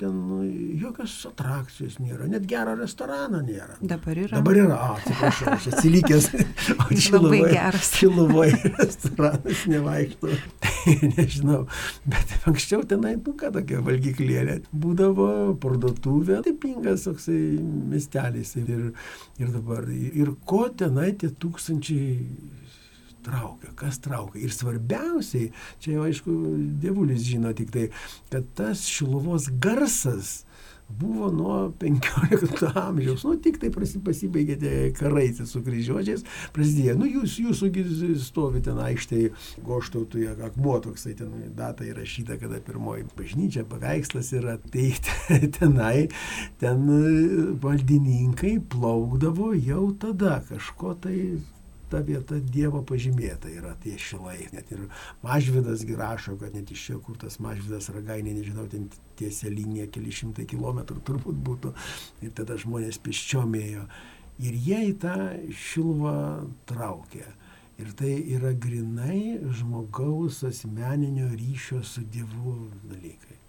Ten 0.00 0.14
nu, 0.26 0.40
jokios 0.80 1.14
atrakcijos 1.28 1.98
nėra, 2.02 2.26
net 2.30 2.46
gero 2.50 2.74
restorano 2.78 3.42
nėra. 3.44 3.76
Dabar 3.80 4.18
yra. 4.18 4.40
Dabar 4.40 4.58
yra, 4.58 4.78
a, 4.78 4.88
atsiprašau, 4.96 5.50
aš 5.56 5.68
atsilikęs. 5.72 6.30
O 6.72 6.86
Labai 7.18 7.40
geras. 7.52 7.90
Šiluvoje 7.98 8.56
restoranas 8.78 9.64
nevaikšto. 9.68 10.30
Tai 10.62 10.94
nežinau. 11.16 11.60
Bet 12.08 12.32
anksčiau 12.48 12.86
tenai, 12.88 13.14
nu 13.18 13.34
ką 13.38 13.52
tokia 13.54 13.82
valgyklėlė. 13.84 14.58
Būdavo 14.84 15.28
parduotuvė, 15.62 16.40
taipingas 16.46 17.06
toksai 17.08 17.38
miestelis. 17.92 18.54
Ir, 18.62 18.90
ir 19.42 19.52
dabar, 19.52 19.86
ir 19.92 20.34
ko 20.48 20.64
tenai 20.78 21.12
tie 21.18 21.30
tūkstančiai 21.30 22.61
traukia, 23.24 23.72
kas 23.78 24.00
traukia. 24.04 24.42
Ir 24.44 24.54
svarbiausiai, 24.54 25.50
čia 25.82 25.96
jau 25.96 26.06
aišku, 26.06 26.38
dievulis 26.82 27.24
žino 27.26 27.52
tik 27.56 27.72
tai, 27.74 27.88
kad 28.32 28.48
tas 28.58 28.86
šiluvos 28.90 29.50
garsas 29.62 30.42
buvo 30.98 31.30
nuo 31.30 31.72
15 31.80 32.78
amžiaus, 32.88 33.24
nu 33.24 33.36
tik 33.40 33.58
tai 33.62 33.70
pasibaigė 33.72 34.56
karai 34.96 35.28
su 35.32 35.62
kryžiuočiais, 35.64 36.24
prasidėjo, 36.54 36.96
nu 37.00 37.08
jūs, 37.08 37.38
jūsų 37.40 37.70
stovi 38.20 38.62
ten 38.64 38.80
aikštėje, 38.82 39.32
goštautuje, 39.66 40.34
akmuo 40.48 40.78
toksai 40.84 41.14
ten 41.18 41.32
data 41.56 41.86
įrašyta, 41.88 42.36
kada 42.40 42.60
pirmoji 42.64 43.06
bažnyčia, 43.16 43.64
paveikslas 43.68 44.32
yra, 44.36 44.58
tai 44.72 44.92
tenai, 45.58 46.08
ten 46.62 46.84
valdininkai 47.62 48.58
plaukdavo 48.72 49.52
jau 49.56 49.88
tada 50.02 50.40
kažko 50.48 50.96
tai 51.02 51.18
ta 51.92 52.00
vieta 52.06 52.38
Dievo 52.40 52.80
pažymėta 52.88 53.50
yra 53.52 53.74
tie 53.82 53.98
šilai. 54.00 54.38
Net 54.54 54.70
ir 54.72 54.86
Mažvidas 55.24 55.84
rašo, 55.98 56.38
kad 56.40 56.56
net 56.56 56.72
iš 56.72 56.86
čia, 56.88 56.96
kur 57.04 57.18
tas 57.20 57.38
Mažvidas 57.42 57.90
ragainė, 57.92 58.32
nežinau, 58.38 58.64
ten 58.72 58.88
tiesia 59.20 59.52
linija 59.52 59.90
keli 59.92 60.14
šimtai 60.14 60.48
kilometrų 60.48 61.04
turbūt 61.04 61.44
būtų. 61.48 61.74
Ir 62.24 62.32
tada 62.38 62.56
žmonės 62.60 63.00
pieščiomėjo. 63.04 63.84
Ir 64.42 64.58
jie 64.66 64.80
į 64.88 64.96
tą 65.04 65.16
šilvą 65.52 66.16
traukė. 66.70 67.28
Ir 67.82 67.92
tai 67.98 68.14
yra 68.36 68.52
grinai 68.54 69.38
žmogaus 69.58 70.42
asmeninio 70.48 71.28
ryšio 71.34 71.82
su 71.84 72.04
Dievu 72.04 72.70
dalykai. 72.88 73.41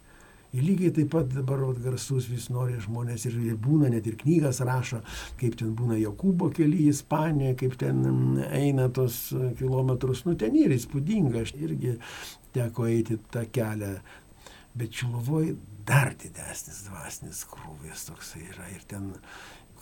Ir 0.53 0.65
lygiai 0.67 0.93
taip 0.93 1.10
pat 1.15 1.31
dabar 1.33 1.63
vat, 1.65 1.79
garsus 1.81 2.27
vis 2.29 2.45
nori 2.53 2.77
žmonės 2.81 3.25
ir, 3.25 3.39
ir 3.41 3.55
būna, 3.57 3.89
net 3.89 4.05
ir 4.10 4.17
knygas 4.19 4.62
rašo, 4.65 5.01
kaip 5.39 5.57
ten 5.57 5.72
būna 5.77 5.98
Jokūbo 5.98 6.51
keli 6.53 6.83
į 6.86 6.91
Ispaniją, 6.93 7.55
kaip 7.57 7.77
ten 7.81 8.03
mm, 8.05 8.43
eina 8.60 8.86
tos 8.93 9.25
kilometrus, 9.60 10.25
nu 10.27 10.38
ten 10.38 10.53
yra 10.60 10.77
įspūdinga, 10.77 11.42
aš 11.42 11.55
irgi 11.57 11.96
teko 12.53 12.85
eiti 12.85 13.18
tą 13.33 13.48
kelią, 13.53 13.96
bet 14.77 14.94
Čiluvoj 14.94 15.55
dar 15.87 16.13
didesnis 16.22 16.85
dvasinis 16.87 17.44
krūvis 17.50 18.07
toksai 18.11 18.46
yra. 18.51 18.70
Ir 18.75 18.85
ten 18.89 19.09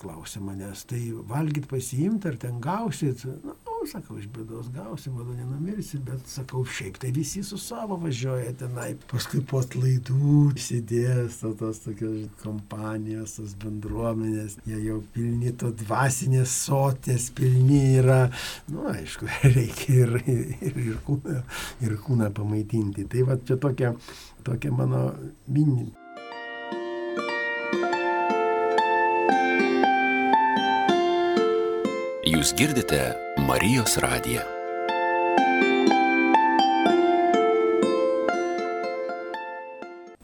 klausė 0.01 0.41
manęs, 0.41 0.85
tai 0.89 1.01
valgyt 1.29 1.67
pasiimti 1.69 2.31
ar 2.31 2.37
ten 2.41 2.63
gausit, 2.63 3.25
na, 3.45 3.53
nu, 3.81 3.87
sakau, 3.89 4.17
iš 4.21 4.27
bėdos 4.29 4.67
gausi, 4.75 5.09
vadu 5.09 5.33
nenumirsi, 5.33 5.97
bet 6.05 6.27
sakau, 6.29 6.61
šiaip 6.69 6.99
tai 7.01 7.09
visi 7.15 7.41
su 7.43 7.57
savo 7.57 7.95
važiuoja 7.97 8.51
tenai. 8.59 8.91
Paskui 9.09 9.41
po 9.41 9.61
atlaidų 9.63 10.51
sėdės 10.61 11.39
to- 11.41 11.55
tos 11.57 11.79
tokios 11.81 12.27
kompanijos, 12.43 13.39
tos 13.39 13.55
bendruomenės, 13.63 14.59
jie 14.69 14.77
jau 14.85 14.99
pilni 15.15 15.51
to 15.57 15.71
dvasinės 15.81 16.53
sotės, 16.67 17.31
pilni 17.33 17.97
yra, 18.03 18.29
nu, 18.69 18.85
aišku, 18.93 19.25
reikia 19.57 19.97
ir, 20.03 20.13
ir, 20.29 20.77
ir, 20.85 21.01
kūną, 21.07 21.41
ir 21.81 21.97
kūną 22.05 22.29
pamaitinti. 22.37 23.07
Tai 23.09 23.25
va 23.31 23.39
čia 23.41 23.57
tokia, 23.57 23.95
tokia 24.45 24.71
mano 24.77 25.07
minė. 25.49 25.89
Jūs 32.31 32.53
girdite 32.55 33.30
Marijos 33.51 33.97
radiją. 33.97 34.41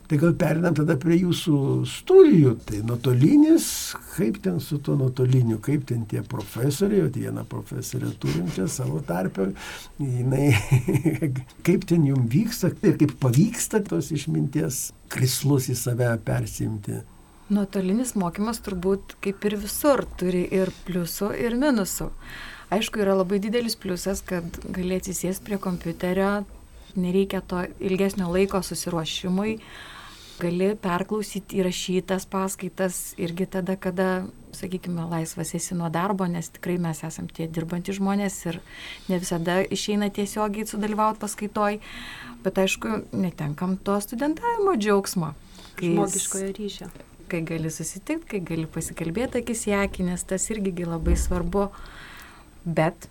Tai 0.07 0.17
gal 0.21 0.31
perinam 0.39 0.77
tada 0.77 0.95
prie 0.95 1.17
jūsų 1.25 1.57
studijų. 1.91 2.53
Tai 2.69 2.79
nuotolinis, 2.87 3.67
kaip 4.13 4.39
ten 4.45 4.61
su 4.63 4.79
tuo 4.79 4.95
nuotoliniu, 5.01 5.59
kaip 5.59 5.83
ten 5.91 6.07
tie 6.07 6.23
profesoriai, 6.23 7.03
o 7.03 7.11
viena 7.11 7.43
profesorė 7.43 8.13
turim 8.15 8.47
čia 8.55 8.69
savo 8.71 9.03
tarpę, 9.03 9.49
jinai, 9.99 10.47
kaip 11.67 11.83
ten 11.91 12.07
jums 12.07 12.31
vyksta 12.31 12.71
ir 12.79 12.95
kaip 13.03 13.19
pavyksta 13.27 13.83
tos 13.91 14.15
išminties 14.15 14.85
krislus 15.11 15.67
į 15.67 15.81
save 15.83 16.13
persimti. 16.23 17.01
Nuotolinis 17.51 18.15
mokymas 18.15 18.63
turbūt 18.63 19.19
kaip 19.19 19.43
ir 19.51 19.59
visur 19.59 20.07
turi 20.15 20.47
ir 20.47 20.71
pliusų, 20.87 21.35
ir 21.43 21.59
minusų. 21.59 22.13
Aišku, 22.73 22.99
yra 22.99 23.13
labai 23.15 23.39
didelis 23.39 23.77
pliusas, 23.79 24.19
kad 24.27 24.43
gali 24.75 24.97
atsisėsti 24.99 25.45
prie 25.47 25.59
kompiuterio, 25.61 26.31
nereikia 26.99 27.39
to 27.39 27.61
ilgesnio 27.79 28.27
laiko 28.27 28.59
susiruošimui, 28.65 29.53
gali 30.41 30.73
perklausyti 30.81 31.61
įrašytas 31.61 32.27
paskaitas 32.29 32.99
irgi 33.21 33.47
tada, 33.55 33.77
kada, 33.79 34.09
sakykime, 34.57 35.05
laisvas 35.09 35.53
esi 35.57 35.77
nuo 35.77 35.89
darbo, 35.93 36.27
nes 36.29 36.51
tikrai 36.53 36.77
mes 36.81 37.01
esame 37.07 37.31
tie 37.33 37.47
dirbantys 37.47 38.01
žmonės 38.01 38.37
ir 38.49 38.59
ne 39.07 39.19
visada 39.21 39.61
išeina 39.63 40.11
tiesiogiai 40.13 40.67
sudalyvauti 40.67 41.23
paskaitoj, 41.23 41.79
bet 42.45 42.63
aišku, 42.65 43.01
netenkam 43.15 43.77
to 43.79 43.97
studentavimo 44.03 44.75
džiaugsmo. 44.77 45.33
Žmogiškojo 45.79 46.51
ryšio. 46.57 46.89
kai 47.27 47.41
gali 47.45 47.69
susitikti, 47.71 48.27
kai 48.31 48.39
gali 48.43 48.65
pasikalbėti 48.71 49.41
akis 49.41 49.65
į 49.67 49.75
akį, 49.83 50.11
nes 50.11 50.23
tas 50.27 50.49
irgi 50.53 50.73
gi 50.79 50.87
labai 50.87 51.17
svarbu. 51.19 51.67
Bet 52.67 53.07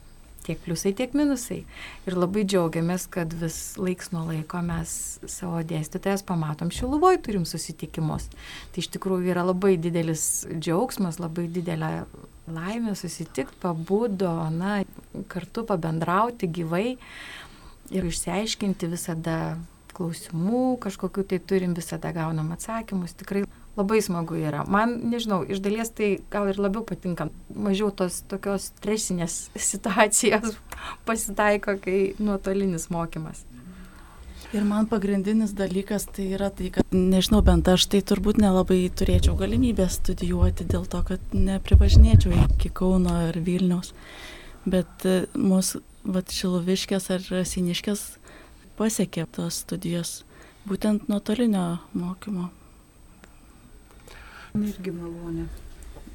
tiek 0.47 0.61
pliusai, 0.63 0.93
tiek 0.97 1.15
minusai. 1.17 1.63
Ir 2.07 2.17
labai 2.17 2.45
džiaugiamės, 2.47 3.09
kad 3.13 3.33
vis 3.41 3.59
laiks 3.81 4.13
nuo 4.15 4.23
laiko 4.29 4.61
mes 4.65 4.91
savo 5.31 5.63
dėstytojas 5.67 6.23
pamatom 6.27 6.71
šiluvoj, 6.75 7.19
turim 7.27 7.47
susitikimus. 7.49 8.29
Tai 8.73 8.83
iš 8.85 8.91
tikrųjų 8.95 9.33
yra 9.35 9.47
labai 9.49 9.75
didelis 9.81 10.47
džiaugsmas, 10.53 11.21
labai 11.23 11.49
didelė 11.53 11.91
laimė 12.47 12.95
susitikti, 12.99 13.59
pabudo, 13.63 14.33
na, 14.55 14.79
kartu 15.33 15.67
pabendrauti 15.67 16.47
gyvai 16.61 16.87
ir 17.91 18.07
išsiaiškinti 18.07 18.91
visada 18.93 19.57
klausimų, 19.97 20.77
kažkokiu 20.85 21.25
tai 21.27 21.41
turim, 21.41 21.75
visada 21.75 22.13
gaunam 22.15 22.53
atsakymus. 22.55 23.17
Tikrai 23.19 23.47
labai 23.77 24.01
smagu 24.03 24.39
yra. 24.41 24.65
Man, 24.69 24.97
nežinau, 25.13 25.43
iš 25.45 25.61
dalies 25.65 25.93
tai 25.97 26.17
gal 26.33 26.49
ir 26.51 26.61
labiau 26.61 26.85
patinka. 26.87 27.29
Mažiau 27.53 27.91
tos 27.95 28.23
tokios 28.31 28.71
stresinės 28.73 29.47
situacijos 29.71 30.57
pasitaiko, 31.09 31.77
kai 31.83 32.01
nuotolinis 32.19 32.89
mokymas. 32.93 33.45
Ir 34.55 34.63
man 34.63 34.87
pagrindinis 34.87 35.51
dalykas 35.59 36.07
tai 36.15 36.29
yra 36.37 36.49
tai, 36.55 36.71
kad, 36.73 36.95
nežinau, 36.95 37.41
bent 37.45 37.67
aš 37.69 37.89
tai 37.91 37.99
turbūt 38.07 38.39
nelabai 38.41 38.79
turėčiau 38.95 39.35
galimybę 39.37 39.89
studijuoti 39.91 40.69
dėl 40.71 40.87
to, 40.87 41.03
kad 41.09 41.35
neprivažinėčiau 41.35 42.47
iki 42.47 42.71
Kauno 42.71 43.17
ar 43.27 43.37
Vilniaus. 43.43 43.91
Bet 44.67 45.07
e, 45.07 45.25
mūsų, 45.35 45.83
Šiloviškės 46.07 47.09
ar 47.11 47.25
Siniškės 47.51 48.05
pasiekė 48.79 49.27
tos 49.35 49.65
studijos 49.65 50.21
būtent 50.71 51.11
nuotolinio 51.11 51.81
mokymo. 51.99 52.53
Irgi 54.65 54.93
malonė. 54.95 55.47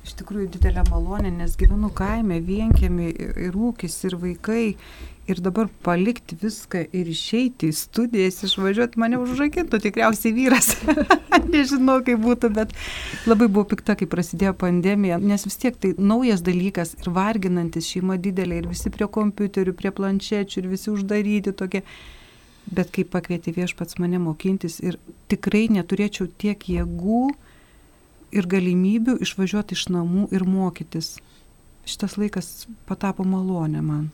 iš 0.01 0.15
tikrųjų 0.17 0.47
didelė 0.55 0.81
malonė, 0.89 1.29
nes 1.29 1.53
gyvenu 1.59 1.91
kaime, 1.93 2.39
vienkiami 2.41 3.11
ir 3.47 3.57
ūkis, 3.57 3.99
ir 4.09 4.15
vaikai. 4.17 4.75
Ir 5.29 5.37
dabar 5.45 5.67
palikti 5.85 6.35
viską 6.41 6.79
ir 6.97 7.09
išeiti 7.11 7.69
į 7.69 7.75
studijas, 7.77 8.39
išvažiuoti 8.43 8.99
mane 8.99 9.19
užrakintų 9.21 9.77
tikriausiai 9.83 10.33
vyras. 10.33 10.71
Nežinau, 11.53 11.99
kaip 12.03 12.19
būtų, 12.23 12.49
bet 12.55 12.73
labai 13.29 13.45
buvau 13.45 13.67
pikta, 13.69 13.93
kai 13.99 14.09
prasidėjo 14.09 14.55
pandemija, 14.63 15.19
nes 15.21 15.45
vis 15.45 15.59
tiek 15.61 15.77
tai 15.77 15.93
naujas 16.01 16.41
dalykas 16.43 16.95
ir 16.97 17.11
varginantis 17.13 17.91
šeima 17.93 18.17
didelė 18.17 18.63
ir 18.63 18.71
visi 18.73 18.89
prie 18.91 19.05
kompiuterių, 19.19 19.75
prie 19.77 19.93
planšečių 20.01 20.63
ir 20.63 20.71
visi 20.73 20.89
uždaryti 20.91 21.53
tokie. 21.53 21.85
Bet 22.71 22.91
kai 22.93 23.05
pakvietė 23.05 23.53
viešpats 23.55 24.01
mane 24.01 24.19
mokintis 24.21 24.81
ir 24.81 24.97
tikrai 25.31 25.67
neturėčiau 25.77 26.27
tiek 26.41 26.67
jėgų, 26.73 27.23
ir 28.31 28.47
galimybių 28.49 29.17
išvažiuoti 29.25 29.77
iš 29.77 29.87
namų 29.93 30.27
ir 30.35 30.45
mokytis. 30.47 31.15
Šitas 31.87 32.17
laikas 32.21 32.51
patapo 32.89 33.25
malonė 33.27 33.81
man. 33.85 34.09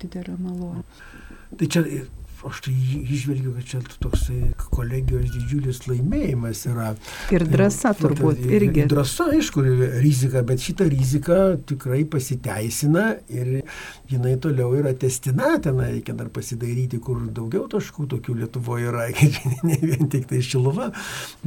Didelė 0.00 0.36
malonė. 0.40 0.84
Tai 1.58 1.68
čia 1.70 1.84
aš 2.48 2.60
tai 2.64 2.74
išvelgiu, 3.14 3.52
kad 3.56 3.66
čia 3.68 3.80
toksai 4.02 4.38
kolegijos 4.72 5.28
didžiulis 5.34 5.82
laimėjimas 5.88 6.62
yra. 6.70 6.90
Ir 7.34 7.44
drąsa 7.48 7.92
turbūt 7.98 8.40
ir, 8.44 8.54
irgi. 8.58 8.86
Drąsa, 8.90 9.28
aišku, 9.34 9.64
rizika, 10.00 10.42
bet 10.46 10.64
šita 10.64 10.86
rizika 10.90 11.38
tikrai 11.68 12.02
pasiteisina 12.10 13.06
ir 13.32 13.52
jinai 14.10 14.36
toliau 14.42 14.72
yra 14.78 14.94
testina, 14.98 15.56
ten 15.62 15.80
reikia 15.82 16.16
dar 16.16 16.30
pasidaryti, 16.32 17.00
kur 17.04 17.22
daugiau 17.28 17.66
taškų 17.70 18.08
tokių 18.14 18.38
Lietuvoje 18.40 18.88
yra, 18.90 19.08
ne 19.68 19.78
vien 19.82 20.08
tik 20.12 20.28
tai 20.30 20.40
šiluva. 20.44 20.90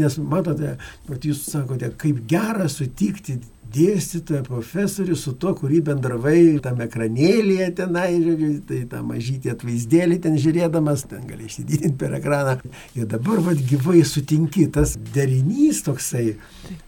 Nes 0.01 0.19
matote, 0.21 0.77
jūs 1.23 1.45
sakote, 1.49 1.89
kaip 1.99 2.23
gera 2.29 2.69
sutikti 2.71 3.39
dėstytoją, 3.73 4.43
profesorių 4.47 5.15
su 5.17 5.33
tuo, 5.39 5.53
kurį 5.57 5.81
bendravai 5.89 6.59
tam 6.63 6.81
ekranėlėje 6.85 7.69
tenai, 7.79 8.09
žodžiu, 8.23 8.49
tai 8.69 8.81
tą 8.91 9.01
mažytį 9.07 9.53
atvaizdėlį 9.53 10.19
ten 10.23 10.37
žiūrėdamas, 10.41 11.05
ten 11.11 11.25
gali 11.29 11.47
išsididinti 11.49 11.97
per 11.99 12.17
ekraną. 12.19 12.57
Ir 12.97 13.09
dabar 13.09 13.41
vad 13.45 13.61
gyvai 13.69 14.03
sutinki, 14.07 14.67
tas 14.73 14.95
derinys 15.15 15.83
toksai, 15.87 16.35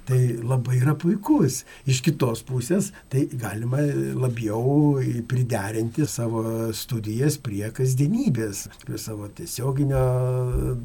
tai 0.05 0.19
labai 0.41 0.79
yra 0.81 0.95
puikus. 0.99 1.63
Iš 1.89 2.01
kitos 2.05 2.43
pusės, 2.47 2.91
tai 3.11 3.25
galima 3.33 3.81
labiau 4.15 5.01
priderinti 5.29 6.05
savo 6.09 6.71
studijas 6.75 7.39
prie 7.41 7.65
kasdienybės, 7.75 8.67
prie 8.85 9.01
savo 9.01 9.29
tiesioginio 9.33 10.05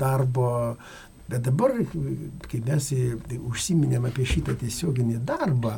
darbo, 0.00 0.50
Bet 1.30 1.44
dabar, 1.46 1.76
kai 2.50 2.62
mes 2.66 2.86
užsiminėm 3.38 4.08
apie 4.08 4.24
šitą 4.26 4.56
tiesioginį 4.58 5.20
darbą, 5.28 5.76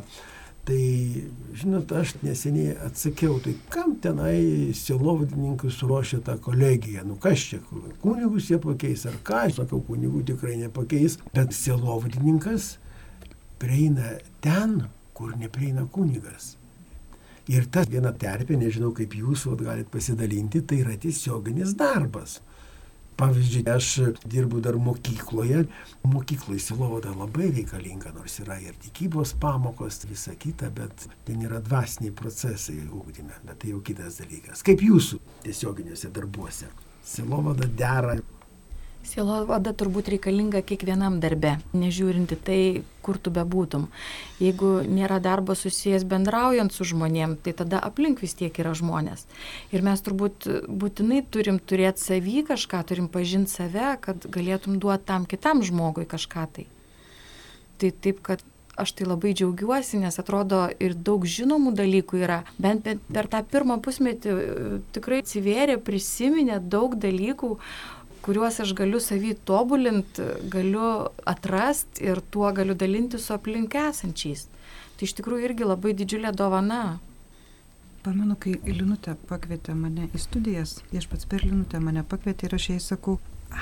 tai, 0.65 1.25
žinot, 1.59 1.91
aš 1.99 2.15
neseniai 2.23 2.77
atsakiau, 2.87 3.41
tai 3.43 3.57
kam 3.73 3.97
tenai 4.01 4.73
silovadininkus 4.79 5.81
ruošia 5.85 6.23
tą 6.25 6.39
kolegiją, 6.41 7.03
nu 7.09 7.19
kas 7.21 7.49
čia, 7.51 7.59
kunigus 8.05 8.49
jie 8.53 8.61
pakeis 8.63 9.05
ar 9.11 9.19
ką, 9.27 9.43
aš 9.49 9.59
sakau, 9.61 9.83
kunigų 9.89 10.23
tikrai 10.31 10.57
nepakeis, 10.63 11.19
bet 11.35 11.53
silovadininkas 11.57 12.77
prieina 13.63 14.17
ten, 14.45 14.85
kur 15.19 15.35
neprieina 15.39 15.85
kunigas. 15.91 16.55
Ir 17.51 17.67
ta 17.75 17.83
viena 17.89 18.13
terpė, 18.15 18.55
nežinau 18.57 18.93
kaip 18.95 19.19
jūs 19.19 19.49
galite 19.59 19.91
pasidalinti, 19.91 20.63
tai 20.63 20.81
yra 20.85 20.95
tiesioginis 20.97 21.75
darbas. 21.75 22.39
Pavyzdžiui, 23.21 23.63
aš 23.69 23.89
dirbu 24.25 24.61
dar 24.65 24.77
mokykloje. 24.81 25.65
Mokykloje 26.09 26.63
silovada 26.65 27.13
labai 27.15 27.51
reikalinga, 27.53 28.13
nors 28.17 28.39
yra 28.43 28.57
ir 28.63 28.77
tikybos 28.83 29.35
pamokos, 29.41 30.01
visa 30.11 30.35
kita, 30.35 30.71
bet 30.75 31.07
ten 31.27 31.43
yra 31.45 31.61
dvasiniai 31.63 32.15
procesai 32.17 32.81
ūkdyme, 32.89 33.43
bet 33.47 33.63
tai 33.63 33.75
jau 33.75 33.83
kitas 33.85 34.21
dalykas. 34.23 34.65
Kaip 34.67 34.83
jūsų 34.83 35.21
tiesioginiuose 35.45 36.11
darbuose? 36.15 36.71
Silovada 37.05 37.69
dera 37.69 38.17
Sielovada 39.03 39.73
turbūt 39.75 40.13
reikalinga 40.13 40.61
kiekvienam 40.63 41.17
darbe, 41.23 41.57
nežiūrinti 41.75 42.37
tai, 42.47 42.59
kur 43.03 43.19
tu 43.19 43.33
bebūtum. 43.35 43.89
Jeigu 44.39 44.71
nėra 44.87 45.19
darbo 45.23 45.57
susijęs 45.59 46.07
bendraujant 46.09 46.71
su 46.71 46.87
žmonėm, 46.87 47.35
tai 47.43 47.55
tada 47.59 47.81
aplink 47.83 48.23
vis 48.23 48.37
tiek 48.39 48.63
yra 48.63 48.77
žmonės. 48.79 49.27
Ir 49.75 49.83
mes 49.83 50.05
turbūt 50.07 50.47
būtinai 50.71 51.25
turim 51.35 51.59
turėti 51.59 52.07
savį 52.07 52.47
kažką, 52.53 52.85
turim 52.87 53.11
pažinti 53.11 53.51
save, 53.51 53.97
kad 54.07 54.29
galėtum 54.31 54.79
duoti 54.79 55.09
tam 55.11 55.27
kitam 55.27 55.67
žmogui 55.67 56.07
kažką 56.07 56.47
tai. 56.55 56.69
Tai 57.83 57.91
taip, 57.99 58.23
kad 58.23 58.47
aš 58.77 58.93
tai 58.97 59.07
labai 59.07 59.35
džiaugiuosi, 59.37 60.01
nes 60.01 60.17
atrodo 60.19 60.65
ir 60.81 60.95
daug 60.97 61.27
žinomų 61.29 61.75
dalykų 61.77 62.23
yra. 62.25 62.41
Bent 62.63 62.87
per 63.13 63.29
tą 63.33 63.43
pirmą 63.45 63.79
pusmetį 63.85 64.33
e, 64.33 64.61
tikrai 64.97 65.21
atsivėrė, 65.23 65.77
prisiminė 65.85 66.59
daug 66.73 66.97
dalykų, 67.01 67.53
kuriuos 68.23 68.61
aš 68.63 68.73
galiu 68.79 69.01
savį 69.03 69.35
tobulint, 69.49 70.21
galiu 70.53 71.09
atrast 71.29 72.01
ir 72.03 72.23
tuo 72.35 72.51
galiu 72.55 72.77
dalinti 72.79 73.19
su 73.19 73.35
aplink 73.35 73.75
esančiais. 73.79 74.47
Tai 74.97 75.09
iš 75.09 75.17
tikrųjų 75.19 75.49
irgi 75.49 75.67
labai 75.67 75.95
didžiulė 75.99 76.31
dovana. 76.37 76.99
Pamenu, 78.03 78.35
kai 78.39 78.57
Linutė 78.67 79.15
pakvietė 79.31 79.75
mane 79.79 80.09
į 80.11 80.21
studijas, 80.23 80.81
aš 80.91 81.07
pats 81.11 81.29
per 81.31 81.45
Linutę 81.47 81.79
mane 81.83 82.03
pakvietė 82.07 82.49
ir 82.49 82.57
aš 82.59 82.69
jai 82.73 82.79
sakau, 82.83 83.19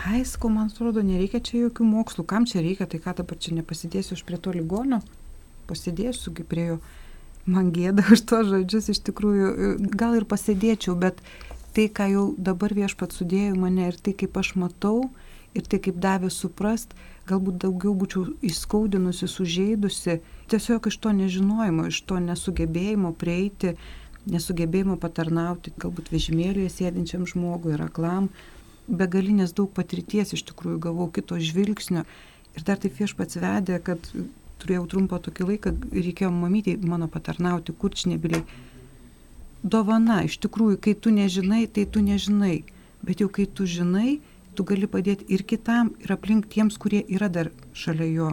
ai, 0.06 0.22
sakau, 0.24 0.48
man 0.52 0.70
atrodo, 0.70 1.02
nereikia 1.04 1.42
čia 1.44 1.66
jokių 1.66 1.88
mokslų, 1.90 2.24
kam 2.28 2.46
čia 2.48 2.62
reikia, 2.64 2.88
tai 2.88 3.02
ką 3.04 3.18
dabar 3.20 3.36
čia 3.36 3.52
nepasidėsiu 3.58 4.16
už 4.16 4.24
prie 4.28 4.40
to 4.40 4.54
ligonio, 4.56 5.02
pasidėsiu, 5.68 6.32
kaip 6.36 6.48
prie 6.52 6.66
jo, 6.70 6.78
man 7.50 7.68
gėda 7.74 8.06
už 8.14 8.24
to 8.30 8.40
žodžius, 8.48 8.90
iš 8.94 9.02
tikrųjų, 9.10 9.50
gal 9.92 10.16
ir 10.16 10.28
pasidėčiau, 10.30 10.96
bet 11.00 11.20
tai, 11.74 11.88
ką 11.88 12.08
jau 12.10 12.24
dabar 12.38 12.74
viešpat 12.76 13.14
sudėjo 13.16 13.56
mane 13.60 13.88
ir 13.90 13.98
tai, 13.98 14.14
kaip 14.16 14.36
aš 14.40 14.54
matau, 14.60 15.10
ir 15.54 15.66
tai, 15.66 15.80
kaip 15.82 15.98
davė 16.02 16.30
suprast, 16.34 16.94
galbūt 17.30 17.60
daugiau 17.64 17.94
būčiau 17.98 18.26
įskaudinusi, 18.46 19.28
sužeidusi, 19.30 20.20
tiesiog 20.50 20.90
iš 20.90 20.98
to 21.02 21.12
nežinojimo, 21.16 21.88
iš 21.90 22.02
to 22.08 22.18
nesugebėjimo 22.22 23.12
prieiti, 23.18 23.76
nesugebėjimo 24.30 24.98
patarnauti, 25.00 25.74
galbūt 25.80 26.10
vežimėlėje 26.12 26.72
sėdinčiam 26.76 27.26
žmogui 27.28 27.74
ir 27.76 27.84
aklam, 27.86 28.28
begalinės 28.90 29.54
daug 29.56 29.70
patirties 29.74 30.34
iš 30.36 30.44
tikrųjų 30.50 30.80
gavau 30.88 31.08
kito 31.14 31.38
žvilgsnio. 31.38 32.04
Ir 32.58 32.66
dar 32.66 32.80
taip 32.82 32.96
viešpats 32.98 33.38
vedė, 33.38 33.78
kad 33.84 34.10
turėjau 34.60 34.88
trumpą 34.90 35.20
tokį 35.22 35.46
laiką, 35.52 35.72
reikėjo 35.94 36.32
mamytį 36.34 36.76
mano 36.82 37.06
patarnauti 37.08 37.72
kurčnebiliai 37.78 38.42
dovana, 39.62 40.22
iš 40.26 40.38
tikrųjų, 40.44 40.78
kai 40.80 40.94
tu 40.94 41.12
nežinai, 41.14 41.66
tai 41.66 41.86
tu 41.86 42.02
nežinai, 42.04 42.62
bet 43.06 43.20
jau 43.20 43.28
kai 43.32 43.46
tu 43.46 43.66
žinai, 43.68 44.20
tu 44.54 44.64
gali 44.64 44.88
padėti 44.90 45.28
ir 45.32 45.44
kitam, 45.48 45.92
ir 46.02 46.12
aplink 46.12 46.48
tiems, 46.52 46.78
kurie 46.80 47.02
yra 47.08 47.28
dar 47.32 47.52
šalia 47.76 48.08
jo. 48.10 48.30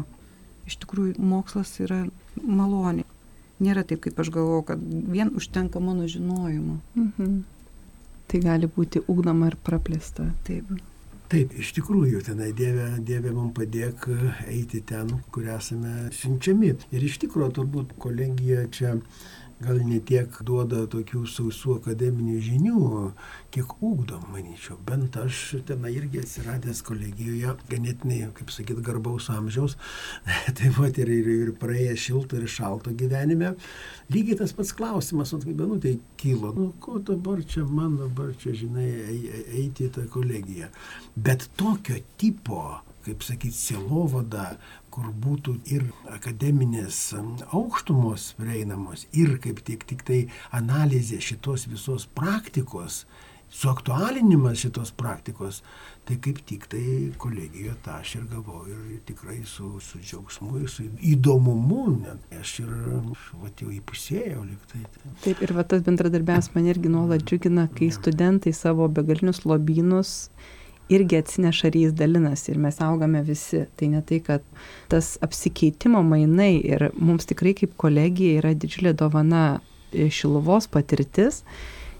Iš 0.67 0.79
tikrųjų, 0.83 1.15
mokslas 1.23 1.77
yra 1.83 2.05
malonė. 2.43 3.05
Nėra 3.63 3.83
taip, 3.87 4.03
kaip 4.03 4.19
aš 4.21 4.29
galvoju, 4.35 4.65
kad 4.67 4.81
vien 5.13 5.31
užtenka 5.35 5.79
mano 5.81 6.05
žinojimo. 6.09 6.77
Mhm. 6.95 7.39
Tai 8.27 8.39
gali 8.43 8.67
būti 8.67 9.01
ugdoma 9.07 9.47
ir 9.47 9.55
praplėsta. 9.63 10.27
Taip. 10.45 10.75
Taip, 11.31 11.51
iš 11.59 11.73
tikrųjų, 11.75 12.21
tenai 12.23 12.53
Dieve, 12.55 12.85
Dieve 13.03 13.31
mums 13.35 13.55
padėk 13.55 14.05
eiti 14.47 14.79
ten, 14.87 15.09
kur 15.31 15.47
esame 15.51 16.09
siunčiami. 16.15 16.73
Ir 16.95 17.03
iš 17.03 17.17
tikrųjų, 17.23 17.49
turbūt 17.57 17.95
kolegija 17.99 18.67
čia 18.71 18.93
gal 19.63 19.79
ne 19.81 19.97
tiek 20.05 20.33
duoda 20.45 20.83
tokių 20.91 21.23
sausų 21.29 21.77
akademinių 21.79 22.37
žinių, 22.45 22.81
kiek 23.53 23.71
ūkdom, 23.81 24.27
manyčiau. 24.33 24.77
Bent 24.85 25.17
aš 25.17 25.57
ten 25.67 25.85
irgi 25.89 26.21
atsiradęs 26.21 26.83
kolegijoje, 26.85 27.55
ganėtinai, 27.71 28.19
kaip 28.37 28.53
sakyt, 28.53 28.81
garbaus 28.85 29.31
amžiaus, 29.33 29.77
taip 30.57 30.77
pat 30.77 31.01
ir, 31.01 31.11
ir, 31.13 31.29
ir 31.47 31.53
praėjęs 31.57 32.07
šilto 32.07 32.39
ir 32.39 32.49
šalto 32.51 32.93
gyvenime. 32.97 33.55
Lygiai 34.13 34.39
tas 34.43 34.53
pats 34.57 34.73
klausimas, 34.77 35.33
o 35.33 35.41
kaip 35.41 35.57
benu, 35.57 35.79
tai 35.83 35.97
kilo, 36.21 36.53
nu, 36.57 36.71
ko 36.83 37.01
dabar 37.01 37.41
čia 37.41 37.65
man 37.65 37.97
dabar 38.01 38.35
čia, 38.37 38.53
žinai, 38.57 38.91
eiti 39.57 39.89
į 39.89 39.93
tą 39.97 40.05
kolegiją. 40.13 40.69
Bet 41.17 41.49
tokio 41.57 41.97
tipo 42.21 42.61
kaip 43.07 43.23
sakyt, 43.23 43.55
sielovada, 43.55 44.57
kur 44.97 45.13
būtų 45.13 45.59
ir 45.69 45.85
akademinės 46.09 46.97
aukštumos 47.53 48.31
prieinamos, 48.39 49.05
ir 49.13 49.37
kaip 49.43 49.61
tik, 49.67 49.85
tik 49.85 50.01
tai 50.07 50.23
analizė 50.57 51.19
šitos 51.21 51.67
visos 51.69 52.07
praktikos, 52.17 53.03
suaktualinimas 53.53 54.57
šitos 54.63 54.89
praktikos, 54.97 55.61
tai 56.09 56.17
kaip 56.23 56.41
tik 56.49 56.65
tai 56.71 56.81
kolegijoje 57.21 57.75
tą 57.85 57.99
aš 58.01 58.15
ir 58.17 58.25
gavau 58.31 58.63
ir 58.67 58.97
tikrai 59.07 59.37
su, 59.45 59.69
su 59.83 60.01
džiaugsmu 60.01 60.63
ir 60.63 60.73
su 60.73 60.89
įdomumu, 61.13 61.85
net 62.01 62.37
aš 62.41 62.57
ir 62.65 62.73
va, 62.73 63.53
jau 63.61 63.69
įpusėjau 63.77 64.43
liktai. 64.49 64.83
Taip, 65.23 65.45
ir 65.45 65.53
va, 65.53 65.63
tas 65.63 65.85
bendradarbiavimas 65.85 66.55
man 66.57 66.73
irgi 66.73 66.91
nuolat 66.91 67.23
džiugina, 67.27 67.69
kai 67.77 67.93
studentai 67.93 68.55
savo 68.55 68.89
begalinius 68.89 69.45
lobynus 69.45 70.23
irgi 70.89 71.17
atsineša 71.17 71.67
ir 71.67 71.77
jais 71.81 71.95
dalinasi 71.97 72.51
ir 72.51 72.59
mes 72.61 72.81
augame 72.81 73.21
visi. 73.23 73.65
Tai 73.75 73.89
ne 73.93 74.01
tai, 74.01 74.19
kad 74.23 74.43
tas 74.91 75.17
apsikeitimo 75.21 76.03
mainai 76.03 76.55
ir 76.63 76.89
mums 76.95 77.27
tikrai 77.29 77.55
kaip 77.57 77.75
kolegija 77.77 78.41
yra 78.41 78.53
didžiulė 78.55 78.93
dovana 78.97 79.59
e, 79.91 80.07
šiluvos 80.09 80.69
patirtis, 80.71 81.43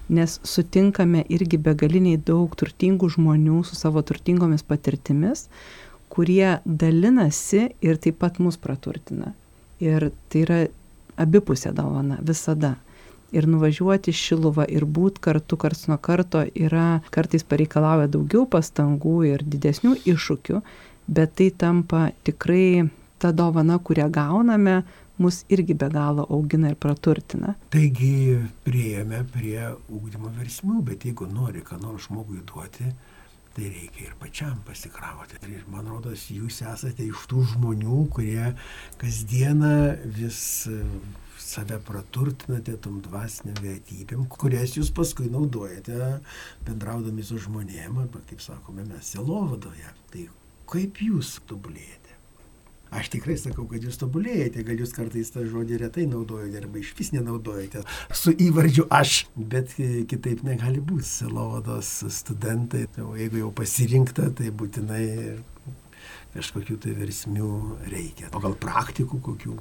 nes 0.10 0.40
sutinkame 0.48 1.26
irgi 1.34 1.60
begaliniai 1.60 2.20
daug 2.30 2.56
turtingų 2.56 3.12
žmonių 3.18 3.62
su 3.68 3.76
savo 3.76 4.02
turtingomis 4.08 4.64
patirtimis, 4.64 5.48
kurie 6.10 6.58
dalinasi 6.66 7.68
ir 7.84 8.00
taip 8.00 8.22
pat 8.24 8.40
mus 8.40 8.56
praturtina. 8.58 9.34
Ir 9.84 10.10
tai 10.32 10.44
yra 10.46 10.60
abipusė 11.20 11.74
dovana 11.76 12.22
visada 12.24 12.78
ir 13.32 13.48
nuvažiuoti 13.50 14.14
šiluvą 14.16 14.68
ir 14.72 14.86
būt 14.86 15.20
kartu 15.24 15.58
karts 15.60 15.88
nuo 15.92 15.98
karto 15.98 16.44
yra 16.56 17.02
kartais 17.14 17.44
pareikalauja 17.48 18.08
daugiau 18.12 18.46
pastangų 18.50 19.18
ir 19.32 19.44
didesnių 19.44 19.98
iššūkių, 20.14 20.62
bet 21.08 21.36
tai 21.40 21.50
tampa 21.52 22.08
tikrai 22.28 22.88
ta 23.18 23.34
dovana, 23.34 23.80
kurią 23.80 24.08
gauname, 24.14 24.82
mus 25.18 25.42
irgi 25.50 25.74
be 25.74 25.90
galo 25.90 26.28
augina 26.30 26.72
ir 26.72 26.78
praturtina. 26.80 27.56
Taigi 27.74 28.38
prieėmė 28.68 29.24
prie 29.34 29.60
ūkdymo 29.90 30.32
versmių, 30.38 30.82
bet 30.86 31.08
jeigu 31.08 31.30
nori 31.32 31.64
ką 31.66 31.80
nors 31.82 32.06
žmogui 32.06 32.44
duoti, 32.46 32.92
tai 33.58 33.72
reikia 33.74 34.12
ir 34.12 34.14
pačiam 34.22 34.60
pasikrauti. 34.68 35.40
Ir 35.50 35.66
man 35.74 35.90
rodos, 35.90 36.28
jūs 36.30 36.62
esate 36.62 37.08
iš 37.08 37.26
tų 37.32 37.48
žmonių, 37.56 38.04
kurie 38.14 38.52
kasdieną 39.02 39.74
vis 40.20 40.68
save 41.48 41.80
praturtinate 41.88 42.76
tom 42.84 43.00
dvasiniam 43.06 43.58
vertybėm, 43.64 44.26
kurias 44.32 44.76
jūs 44.78 44.92
paskui 44.96 45.30
naudojate 45.32 46.18
bendraudami 46.68 47.24
su 47.24 47.40
žmonėm, 47.48 48.02
arba 48.04 48.22
kaip 48.28 48.44
sakome, 48.44 48.84
mes 48.88 49.14
selovadoje. 49.16 49.94
Tai 50.12 50.28
kaip 50.74 51.00
jūs 51.06 51.38
tobulėjate? 51.48 52.08
Aš 52.98 53.10
tikrai 53.12 53.36
sakau, 53.36 53.66
kad 53.68 53.84
jūs 53.84 54.00
tobulėjate, 54.00 54.64
gal 54.64 54.80
jūs 54.80 54.94
kartais 54.96 55.32
tą 55.34 55.44
žodį 55.48 55.82
retai 55.82 56.06
naudojate 56.08 56.62
arba 56.62 56.80
iš 56.80 56.94
vis 56.96 57.12
nenaudojate 57.12 57.84
su 58.16 58.32
įvardžiu 58.32 58.86
aš, 58.96 59.26
bet 59.36 59.74
kitaip 59.76 60.44
negali 60.48 60.80
būti. 60.80 61.08
Selovados 61.08 61.90
studentai, 62.16 62.86
jeigu 63.20 63.42
jau 63.42 63.52
pasirinkta, 63.56 64.30
tai 64.40 64.54
būtinai 64.56 65.08
kažkokių 66.36 66.78
tai 66.84 66.96
versmių 66.96 67.50
reikia. 67.92 68.32
O 68.36 68.44
gal 68.44 68.56
praktikų 68.60 69.20
kokių? 69.26 69.58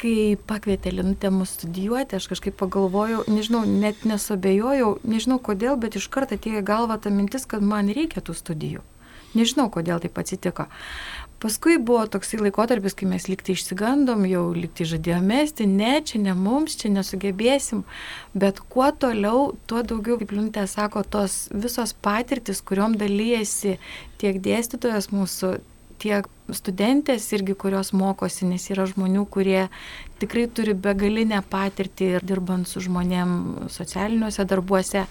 Kai 0.00 0.36
pakvietė 0.48 0.92
Linutę 0.94 1.30
mus 1.34 1.54
studijuoti, 1.56 2.18
aš 2.18 2.28
kažkaip 2.32 2.56
pagalvojau, 2.60 3.24
nežinau, 3.30 3.64
net 3.68 4.04
nesobėjojau, 4.08 4.96
nežinau 5.08 5.40
kodėl, 5.42 5.78
bet 5.80 5.96
iš 5.98 6.10
karto 6.12 6.36
atėjo 6.36 6.62
galva 6.66 6.98
ta 7.00 7.12
mintis, 7.12 7.48
kad 7.48 7.64
man 7.64 7.90
reikia 7.92 8.24
tų 8.24 8.36
studijų. 8.36 8.84
Nežinau, 9.36 9.66
kodėl 9.72 10.00
taip 10.00 10.16
atsitiko. 10.16 10.68
Paskui 11.42 11.76
buvo 11.76 12.06
toksai 12.08 12.38
laikotarpis, 12.40 12.94
kai 12.96 13.08
mes 13.10 13.26
liktai 13.28 13.52
išsigandom, 13.52 14.22
jau 14.30 14.44
liktai 14.56 14.86
žadėjome 14.88 15.34
mesti, 15.34 15.66
ne, 15.68 15.98
čia 16.00 16.22
ne 16.22 16.32
mums, 16.32 16.78
čia 16.80 16.88
nesugebėsim, 16.94 17.82
bet 18.32 18.62
kuo 18.72 18.88
toliau, 18.96 19.50
tuo 19.68 19.82
daugiau, 19.84 20.16
kaip 20.22 20.32
Liuntė 20.32 20.64
sako, 20.70 21.04
tos 21.04 21.50
visos 21.52 21.92
patirtis, 21.92 22.64
kuriuom 22.64 22.96
dalyjasi 22.96 23.76
tiek 24.22 24.40
dėstytojas 24.40 25.10
mūsų, 25.12 25.58
tiek 26.02 26.28
studentės 26.54 27.26
irgi, 27.34 27.56
kurios 27.58 27.92
mokosi, 27.96 28.46
nes 28.46 28.68
yra 28.70 28.86
žmonių, 28.86 29.24
kurie 29.32 29.66
tikrai 30.20 30.46
turi 30.46 30.76
begalinę 30.78 31.42
patirtį 31.50 32.10
ir 32.18 32.26
dirbant 32.26 32.68
su 32.70 32.82
žmonėm 32.84 33.68
socialiniuose 33.72 34.46
darbuose, 34.48 35.06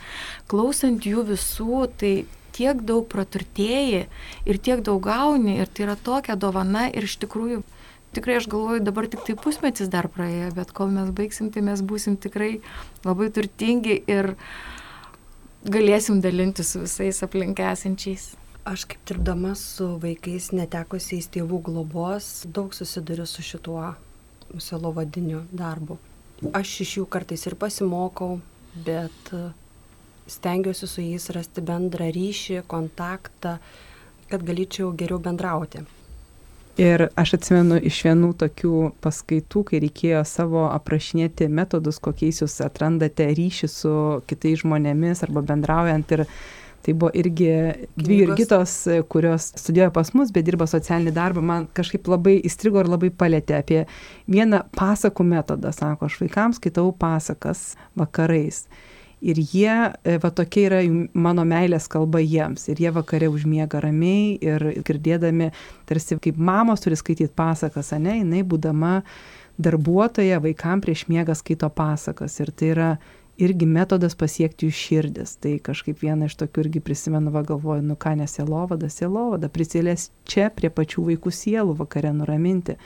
klausant 0.52 1.06
jų 1.06 1.26
visų, 1.34 1.86
tai 2.00 2.13
tiek 2.56 2.80
daug 2.88 3.08
praturtėjai 3.12 4.06
ir 4.48 4.62
tiek 4.63 4.84
daug 4.86 5.02
gauni 5.04 5.58
ir 5.60 5.67
tai 5.67 5.89
yra 5.89 5.98
tokia 6.00 6.38
dovana 6.39 6.88
ir 6.88 7.08
iš 7.08 7.17
tikrųjų 7.26 7.63
tikrai 8.15 8.38
aš 8.39 8.48
galvoju, 8.52 8.84
dabar 8.86 9.10
tik 9.12 9.26
tai 9.28 9.36
pusmetis 9.36 9.91
dar 9.91 10.08
praėjo, 10.12 10.54
bet 10.56 10.71
kol 10.76 10.93
mes 10.93 11.12
baigsim, 11.15 11.52
tai 11.52 11.65
mes 11.67 11.84
būsim 11.84 12.15
tikrai 12.15 12.62
labai 13.04 13.28
turtingi 13.36 14.00
ir 14.08 14.36
galėsim 15.67 16.21
dalinti 16.24 16.63
su 16.63 16.86
visais 16.86 17.19
aplink 17.26 17.60
esančiais. 17.60 18.32
Aš 18.65 18.88
kaip 18.89 19.01
dirbdama 19.06 19.51
su 19.54 19.91
vaikais 20.01 20.47
netekusiais 20.58 21.28
tėvų 21.30 21.60
globos 21.67 22.47
daug 22.49 22.73
susiduriu 22.73 23.28
su 23.30 23.45
šituo 23.45 23.91
selovadiniu 24.58 25.43
darbu. 25.54 25.99
Aš 26.49 26.71
iš 26.82 26.95
jų 26.97 27.06
kartais 27.13 27.45
ir 27.45 27.56
pasimokau, 27.62 28.39
bet 28.88 29.30
e, 29.38 29.43
stengiuosi 30.25 30.89
su 30.89 31.06
jais 31.06 31.30
rasti 31.38 31.62
bendrą 31.62 32.10
ryšį, 32.17 32.63
kontaktą, 32.71 33.60
kad 34.34 34.47
galėčiau 34.49 34.89
geriau 34.97 35.21
bendrauti. 35.21 35.86
Ir 36.82 37.06
aš 37.15 37.38
atsimenu 37.38 37.78
iš 37.88 38.01
vienų 38.10 38.34
tokių 38.41 38.75
paskaitų, 39.06 39.62
kai 39.69 39.86
reikėjo 39.86 40.25
savo 40.28 40.65
aprašinėti 40.73 41.47
metodus, 41.47 42.01
kokiais 42.04 42.41
jūs 42.41 42.58
atrandate 42.65 43.30
ryšį 43.30 43.69
su 43.71 43.95
kitais 44.28 44.65
žmonėmis 44.65 45.21
arba 45.23 45.45
bendraujant 45.54 46.17
ir 46.17 46.25
Tai 46.86 46.93
buvo 46.93 47.10
irgi 47.17 47.50
dvi 47.98 48.19
Jurgitos, 48.19 48.74
kurios 49.10 49.48
studijuoja 49.58 49.89
pas 49.91 50.12
mus, 50.13 50.30
bet 50.34 50.45
dirba 50.45 50.67
socialinį 50.69 51.13
darbą, 51.15 51.41
man 51.41 51.65
kažkaip 51.74 52.06
labai 52.12 52.36
įstrigo 52.45 52.84
ir 52.84 52.89
labai 52.91 53.10
palėtė 53.10 53.56
apie 53.58 53.80
vieną 54.30 54.60
pasakų 54.78 55.26
metodą. 55.26 55.71
Sako, 55.74 56.06
aš 56.06 56.19
vaikams 56.21 56.62
skaitau 56.62 56.91
pasakas 56.93 57.71
vakarais. 57.98 58.67
Ir 59.26 59.39
jie, 59.41 59.71
e, 60.06 60.19
va 60.21 60.30
tokia 60.30 60.67
yra 60.67 60.84
mano 61.17 61.41
meilės 61.50 61.89
kalba 61.89 62.21
jiems. 62.21 62.67
Ir 62.69 62.84
jie 62.84 62.93
vakare 62.93 63.32
užmiega 63.34 63.82
ramiai 63.82 64.36
ir 64.38 64.67
girdėdami, 64.86 65.50
tarsi 65.89 66.19
kaip 66.21 66.38
mamos 66.38 66.86
turi 66.86 67.00
skaityti 67.00 67.34
pasakas, 67.34 67.95
ne, 67.98 68.19
jinai 68.19 68.43
būdama 68.45 69.00
darbuotoja 69.58 70.38
vaikam 70.43 70.86
prieš 70.86 71.08
miegą 71.10 71.34
skaito 71.34 71.71
pasakas. 71.74 72.38
Ir 72.43 72.54
tai 72.54 72.74
yra 72.76 72.89
irgi 73.38 73.67
metodas 73.67 74.15
pasiekti 74.17 74.69
jų 74.69 74.76
širdis. 74.76 75.36
Tai 75.43 75.58
kažkaip 75.63 76.00
vieną 76.04 76.30
iš 76.30 76.38
tokių 76.39 76.65
irgi 76.65 76.84
prisimenu, 76.84 77.34
va 77.36 77.43
galvoju, 77.48 77.84
nu 77.86 77.98
ką 78.00 78.15
nesėlovada, 78.21 78.89
sėlovada, 78.91 79.52
prisilės 79.52 80.10
čia 80.30 80.50
prie 80.56 80.71
pačių 80.71 81.10
vaikų 81.12 81.34
sielų 81.36 81.76
vakare 81.82 82.13
nuraminti. 82.15 82.80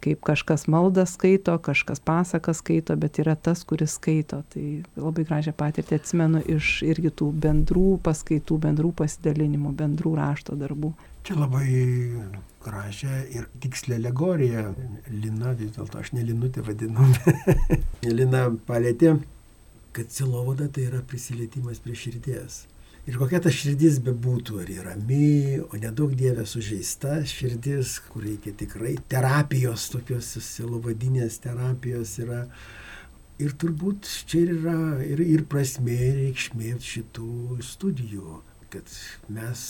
Kaip 0.00 0.22
kažkas 0.24 0.64
maldą 0.72 1.04
skaito, 1.04 1.52
kažkas 1.60 2.00
pasaką 2.00 2.54
skaito, 2.56 2.94
bet 2.96 3.18
yra 3.20 3.34
tas, 3.36 3.66
kuris 3.68 3.98
skaito. 3.98 4.38
Tai 4.52 4.64
labai 4.96 5.26
gražią 5.28 5.52
patirtį 5.56 5.98
atsimenu 5.98 6.40
iš 6.56 6.78
irgi 6.88 7.12
tų 7.20 7.28
bendrų 7.42 7.98
paskaitų, 8.04 8.56
bendrų 8.64 8.94
pasidalinimų, 9.02 9.74
bendrų 9.76 10.14
rašto 10.16 10.56
darbų. 10.56 10.94
Čia 11.28 11.36
labai 11.36 11.68
gražią 12.64 13.18
ir 13.28 13.44
tikslę 13.60 13.98
alegoriją. 14.00 14.70
Lina, 15.12 15.52
vis 15.52 15.76
dėlto 15.76 16.00
aš 16.00 16.14
ne 16.16 16.24
Linutė 16.24 16.64
vadinu, 16.64 17.04
Lina 18.20 18.46
palėtė 18.64 19.18
kad 19.92 20.12
silovada 20.14 20.68
tai 20.68 20.88
yra 20.88 21.00
prisilietimas 21.06 21.80
prie 21.82 21.96
širdies. 21.98 22.64
Ir 23.08 23.16
kokia 23.16 23.40
ta 23.42 23.50
širdis 23.50 23.96
bebūtų, 24.04 24.58
ar 24.60 24.68
yra 24.70 24.92
rami, 24.92 25.56
o 25.64 25.78
nedaug 25.80 26.12
dievė 26.14 26.44
sužeista 26.46 27.22
širdis, 27.26 27.96
kur 28.10 28.26
reikia 28.26 28.52
tikrai 28.60 28.92
terapijos, 29.10 29.88
tokios 29.94 30.28
silovadinės 30.44 31.40
terapijos 31.42 32.18
yra. 32.20 32.44
Ir 33.40 33.56
turbūt 33.56 34.04
čia 34.28 34.44
yra 34.52 34.76
ir, 35.00 35.22
ir 35.24 35.46
prasmė, 35.48 35.96
ir 35.96 36.20
reikšmė 36.26 36.74
šitų 36.84 37.58
studijų, 37.64 38.42
kad 38.70 38.92
mes 39.32 39.64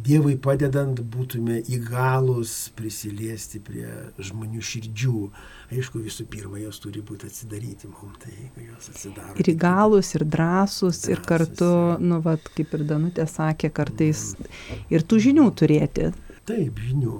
Dievui 0.00 0.36
padedant 0.40 1.00
būtume 1.12 1.58
įgalus 1.72 2.70
prisiliesti 2.78 3.60
prie 3.64 3.86
žmonių 4.18 4.62
širdžių. 4.64 5.24
Aišku, 5.70 6.00
visų 6.02 6.26
pirma, 6.30 6.58
jos 6.62 6.80
turi 6.82 7.02
būti 7.06 7.28
atsidaryti 7.28 7.90
mums, 7.90 8.16
tai 8.22 8.32
jeigu 8.32 8.70
jos 8.70 8.90
atsidaro. 8.94 9.36
Ir 9.36 9.46
tai 9.46 9.54
įgalus, 9.54 10.14
ir 10.16 10.24
drąsus, 10.24 11.02
drąsus 11.02 11.12
ir 11.12 11.22
kartu, 11.26 11.70
nu, 12.02 12.20
vat, 12.24 12.48
kaip 12.56 12.74
ir 12.78 12.86
Danutė 12.88 13.26
sakė, 13.30 13.70
kartais 13.74 14.32
mm. 14.38 14.82
ir 14.96 15.06
tų 15.06 15.20
žinių 15.28 15.46
turėti. 15.60 16.10
Taip, 16.48 16.78
žinių. 16.82 17.16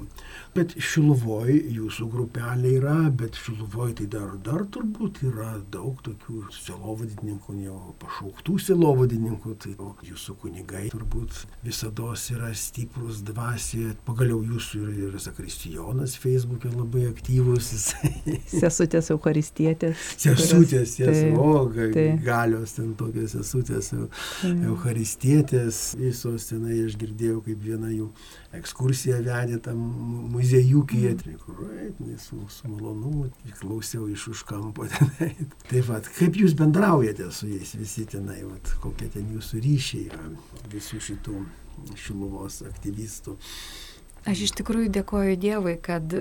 Bet 0.56 0.72
Šiluvoj 0.82 1.52
jūsų 1.76 2.06
grupelė 2.10 2.72
yra, 2.80 2.96
bet 3.14 3.36
Šiluvoj 3.38 3.92
tai 4.00 4.06
dar, 4.10 4.32
dar 4.42 4.64
turbūt 4.74 5.20
yra 5.28 5.52
daug 5.70 6.00
tokių 6.02 6.46
silovadininkų, 6.56 7.54
jau 7.62 7.76
pašauktų 8.00 8.56
silovadininkų, 8.64 9.54
tai 9.62 9.74
jūsų 10.08 10.34
kunigai 10.42 10.88
turbūt 10.90 11.44
visada 11.62 12.08
yra 12.34 12.50
stiprus 12.56 13.20
dvasė, 13.26 13.92
pagaliau 14.08 14.40
jūsų 14.46 14.80
ir, 14.80 14.90
ir 15.06 15.20
Zakristijonas 15.22 16.16
Facebook'e 16.18 16.72
labai 16.72 17.06
aktyvus. 17.12 17.70
Sesutės 18.62 19.12
Eucharistietės. 19.14 20.08
Sesutės, 20.18 20.96
jas, 20.98 21.22
o, 21.38 21.52
galios 22.24 22.74
ten 22.78 22.96
tokios 22.98 23.36
sesutės 23.36 23.92
Eucharistietės, 24.50 25.82
visos 26.00 26.50
tenai 26.50 26.82
aš 26.88 26.98
girdėjau 26.98 27.44
kaip 27.46 27.62
viena 27.70 27.92
jų 27.92 28.10
ekskursiją 28.56 29.20
vedė 29.22 29.60
tam 29.62 29.78
muziejūkyje, 30.32 31.12
mm. 31.14 31.36
kur 31.44 31.60
tai 31.98 32.16
su, 32.18 32.40
su 32.50 32.70
malonumu 32.70 33.28
klausiau 33.60 34.08
iš 34.10 34.26
už 34.32 34.42
kampo 34.48 34.88
tenai. 34.92 35.30
Tai 35.68 35.82
vad, 35.86 36.08
kaip 36.18 36.38
jūs 36.40 36.56
bendraujate 36.58 37.30
su 37.34 37.50
jais 37.50 37.74
visi 37.78 38.06
tenai, 38.10 38.40
vat, 38.48 38.74
kokie 38.82 39.10
ten 39.14 39.30
jūsų 39.36 39.62
ryšiai 39.66 40.22
visų 40.72 41.02
šitų 41.10 41.44
šiluvos 42.00 42.60
aktyvistų. 42.68 43.36
Aš 44.28 44.46
iš 44.48 44.56
tikrųjų 44.58 44.90
dėkoju 44.98 45.38
Dievui, 45.40 45.78
kad 45.80 46.12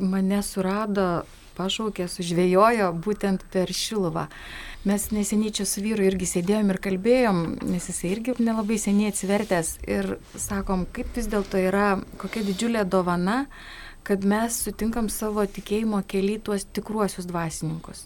mane 0.00 0.40
surado, 0.46 1.24
pašaukė, 1.56 2.06
sužvėjojo 2.10 2.92
būtent 3.04 3.44
per 3.52 3.72
šiluvą. 3.72 4.28
Mes 4.84 5.06
neseniai 5.16 5.54
čia 5.56 5.64
su 5.64 5.80
vyru 5.80 6.04
irgi 6.04 6.28
sėdėjom 6.28 6.74
ir 6.74 6.80
kalbėjom, 6.84 7.38
nes 7.70 7.88
jisai 7.88 8.10
irgi 8.12 8.34
nelabai 8.38 8.76
seniai 8.80 9.14
atsivertęs 9.14 9.78
ir 9.88 10.18
sakom, 10.36 10.84
kaip 10.92 11.14
vis 11.16 11.30
dėlto 11.32 11.60
yra, 11.70 11.94
kokia 12.20 12.44
didžiulė 12.44 12.84
dovana, 12.84 13.46
kad 14.04 14.26
mes 14.28 14.58
sutinkam 14.66 15.08
savo 15.08 15.46
tikėjimo 15.48 16.02
keli 16.04 16.36
tuos 16.36 16.66
tikruosius 16.68 17.24
dvasininkus. 17.30 18.04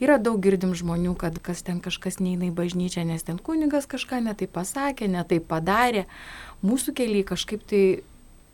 Yra 0.00 0.16
daug 0.16 0.40
girdim 0.40 0.72
žmonių, 0.72 1.12
kad 1.20 1.36
kas 1.44 1.60
ten 1.62 1.78
kažkas 1.84 2.22
neina 2.24 2.46
į 2.48 2.54
bažnyčią, 2.56 3.04
nes 3.04 3.22
ten 3.22 3.36
kunigas 3.36 3.84
kažką 3.84 4.22
netai 4.24 4.48
pasakė, 4.48 5.10
netai 5.12 5.42
padarė. 5.44 6.06
Mūsų 6.64 6.94
keliai 6.96 7.26
kažkaip 7.28 7.66
tai 7.68 7.82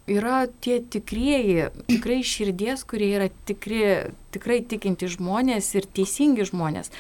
yra 0.07 0.47
tie 0.63 0.79
tikrieji, 0.81 1.71
tikrai 1.91 2.21
širdies, 2.27 2.85
kurie 2.87 3.11
yra 3.19 3.29
tikri, 3.49 3.83
tikrai 4.35 4.61
tikinti 4.63 5.09
žmonės 5.11 5.73
ir 5.75 5.87
teisingi 5.99 6.47
žmonės. 6.47 6.93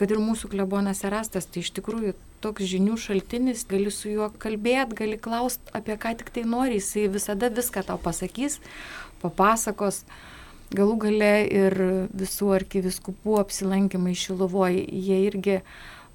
Kad 0.00 0.14
ir 0.14 0.22
mūsų 0.22 0.50
klebonas 0.54 1.04
Erastas, 1.04 1.46
tai 1.46 1.64
iš 1.64 1.74
tikrųjų 1.76 2.14
toks 2.44 2.66
žinių 2.68 2.96
šaltinis, 3.00 3.66
gali 3.68 3.92
su 3.92 4.12
juo 4.12 4.30
kalbėti, 4.40 4.96
gali 5.00 5.20
klausti 5.20 5.72
apie 5.76 5.96
ką 6.00 6.14
tik 6.20 6.32
tai 6.34 6.44
nori, 6.48 6.80
jisai 6.80 7.08
visada 7.12 7.52
viską 7.52 7.84
tau 7.88 8.00
pasakys, 8.00 8.60
papasakos. 9.22 10.04
Galų 10.74 10.94
gale 11.04 11.34
ir 11.44 11.74
visų 12.16 12.48
arkiviskupų 12.56 13.36
apsilankimai 13.38 14.16
Šiluvoje, 14.18 14.80
jie 14.82 15.20
irgi 15.28 15.58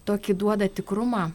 tokį 0.09 0.35
duoda 0.41 0.67
tikrumą, 0.67 1.29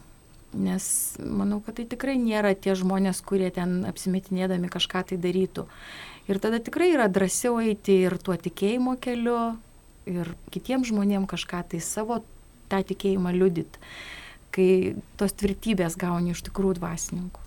Nes 0.55 0.85
manau, 1.19 1.59
kad 1.59 1.75
tai 1.79 1.83
tikrai 1.91 2.15
nėra 2.21 2.53
tie 2.55 2.77
žmonės, 2.79 3.19
kurie 3.27 3.49
ten 3.51 3.81
apsimetinėdami 3.89 4.69
kažką 4.71 5.01
tai 5.09 5.17
darytų. 5.19 5.65
Ir 6.31 6.39
tada 6.41 6.61
tikrai 6.63 6.93
yra 6.93 7.09
drąsiau 7.11 7.59
eiti 7.59 7.99
ir 8.07 8.15
tuo 8.23 8.37
tikėjimo 8.39 8.95
keliu, 9.03 9.57
ir 10.09 10.31
kitiems 10.53 10.89
žmonėms 10.89 11.29
kažką 11.29 11.63
tai 11.73 11.81
savo 11.83 12.21
tą 12.71 12.81
tikėjimą 12.87 13.33
liudit, 13.35 13.79
kai 14.55 14.95
tos 15.19 15.35
tvirtybės 15.37 15.97
gauni 15.99 16.33
iš 16.33 16.45
tikrųjų 16.47 16.79
dvasininkų. 16.79 17.43